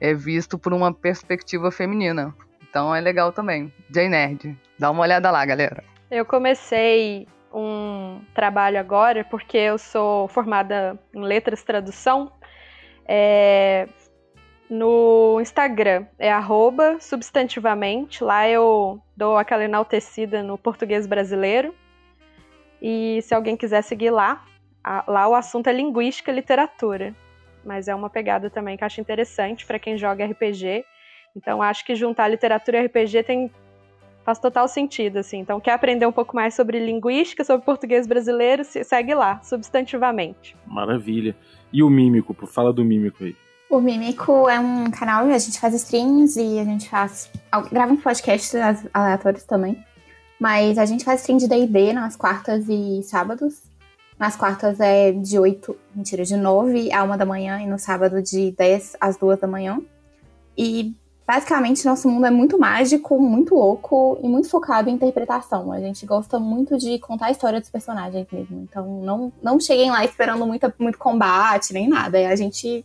[0.00, 2.34] é visto por uma perspectiva feminina.
[2.68, 3.72] Então é legal também.
[3.90, 4.58] J Nerd.
[4.78, 5.84] Dá uma olhada lá, galera.
[6.10, 12.32] Eu comecei um trabalho agora porque eu sou formada em letras tradução.
[13.06, 13.88] É,
[14.68, 16.32] no Instagram é
[17.00, 18.24] substantivamente.
[18.24, 21.74] Lá eu dou aquela enaltecida no português brasileiro.
[22.82, 24.44] E se alguém quiser seguir lá,
[24.84, 27.14] a, lá o assunto é linguística e literatura,
[27.64, 30.84] mas é uma pegada também que eu acho interessante para quem joga RPG.
[31.34, 33.50] Então acho que juntar literatura e RPG tem
[34.24, 35.38] faz total sentido, assim.
[35.38, 40.56] Então, quer aprender um pouco mais sobre linguística, sobre português brasileiro, segue lá, substantivamente.
[40.66, 41.36] Maravilha.
[41.70, 43.36] E o Mímico, fala do Mímico aí.
[43.68, 47.30] O Mímico é um canal, a gente faz streams e a gente faz.
[47.70, 48.54] grava um podcasts
[48.94, 49.76] aleatórios também.
[50.40, 53.62] Mas a gente faz stream de DD nas quartas e sábados.
[54.18, 58.22] Nas quartas é de 8, mentira, de 9 a 1 da manhã e no sábado
[58.22, 59.80] de 10 às 2 da manhã.
[60.56, 60.94] E
[61.26, 65.72] basicamente nosso mundo é muito mágico, muito louco e muito focado em interpretação.
[65.72, 68.62] A gente gosta muito de contar a história dos personagens mesmo.
[68.62, 72.18] Então não, não cheguem lá esperando muito, muito combate nem nada.
[72.28, 72.84] A gente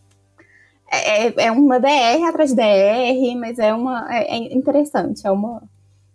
[0.91, 5.31] é, é, é uma DR atrás de DR, mas é uma é, é interessante, é
[5.31, 5.61] uma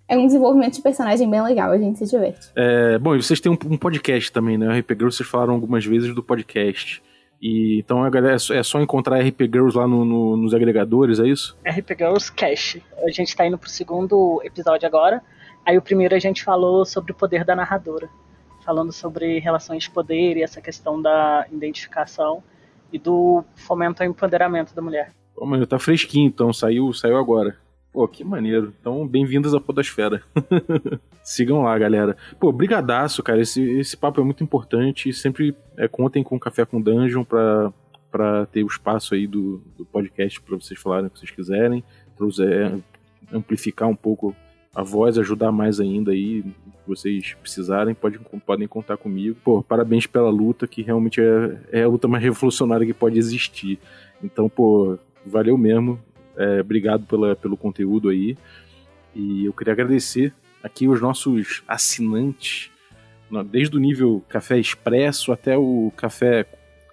[0.09, 2.51] é um desenvolvimento de personagem bem legal, a gente se diverte.
[2.55, 4.69] É, bom, e vocês têm um, um podcast também, né?
[4.69, 7.03] O RP Girls, vocês falaram algumas vezes do podcast.
[7.41, 11.27] E, então a galera, é só encontrar RP Girls lá no, no, nos agregadores, é
[11.27, 11.57] isso?
[11.67, 12.79] RP Girls Cash.
[12.99, 15.23] A gente tá indo pro segundo episódio agora.
[15.67, 18.09] Aí o primeiro a gente falou sobre o poder da narradora.
[18.65, 22.43] Falando sobre relações de poder e essa questão da identificação
[22.93, 25.13] e do fomento ao empoderamento da mulher.
[25.35, 27.59] Pô, mano, tá fresquinho então, saiu, saiu agora.
[27.95, 28.75] Pô, que maneiro.
[28.81, 30.21] Então, bem-vindos à Podosfera.
[31.23, 32.17] Sigam lá, galera.
[32.41, 33.41] Pô, brigadaço, cara.
[33.41, 35.13] Esse, esse papo é muito importante.
[35.13, 37.73] Sempre é, contem com Café com Dungeon pra,
[38.11, 41.85] pra ter o espaço aí do, do podcast pra vocês falarem o que vocês quiserem.
[42.17, 42.77] Pra é,
[43.33, 44.35] amplificar um pouco
[44.75, 46.45] a voz, ajudar mais ainda aí,
[46.85, 49.37] vocês precisarem, pode, podem contar comigo.
[49.45, 53.79] Pô, parabéns pela luta, que realmente é, é a luta mais revolucionária que pode existir.
[54.21, 56.01] Então, pô, valeu mesmo.
[56.37, 58.37] É, obrigado pela, pelo conteúdo aí.
[59.15, 60.33] E eu queria agradecer
[60.63, 62.71] aqui os nossos assinantes,
[63.51, 66.47] desde o nível café expresso até o café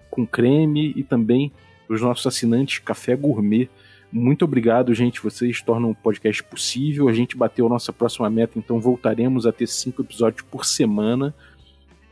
[0.10, 1.52] com creme e também
[1.88, 3.70] os nossos assinantes café gourmet.
[4.12, 5.22] Muito obrigado, gente.
[5.22, 7.08] Vocês tornam o podcast possível.
[7.08, 11.34] A gente bateu a nossa próxima meta, então voltaremos a ter cinco episódios por semana.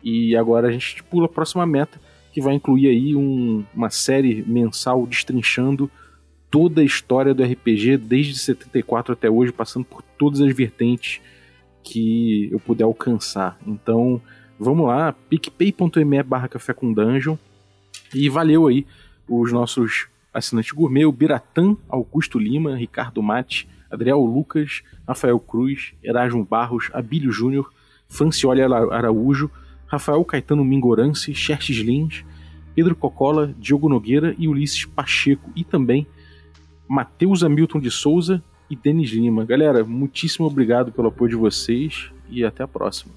[0.02, 2.00] E agora a gente pula a próxima meta,
[2.32, 5.92] que vai incluir aí um, uma série mensal destrinchando
[6.50, 11.22] toda a história do RPG desde 74 até hoje, passando por todas as vertentes
[11.84, 13.58] que eu puder alcançar.
[13.66, 14.22] Então,
[14.60, 17.38] vamos lá, picpay.me barra café com dungeon.
[18.14, 18.86] E valeu aí
[19.28, 26.44] os nossos assinantes gourmet, o Biratã, Augusto Lima, Ricardo Mate, Adriel Lucas, Rafael Cruz, Erasmo
[26.44, 27.72] Barros, Abílio Júnior,
[28.08, 29.50] Francioli Araújo,
[29.86, 32.24] Rafael Caetano Mingorance, Xerxes Lins,
[32.76, 35.52] Pedro Cocola, Diogo Nogueira e Ulisses Pacheco.
[35.56, 36.08] E também
[36.90, 39.46] Matheus Hamilton de Souza e Denis Lima.
[39.46, 43.14] Galera, muitíssimo obrigado pelo apoio de vocês e até a próxima.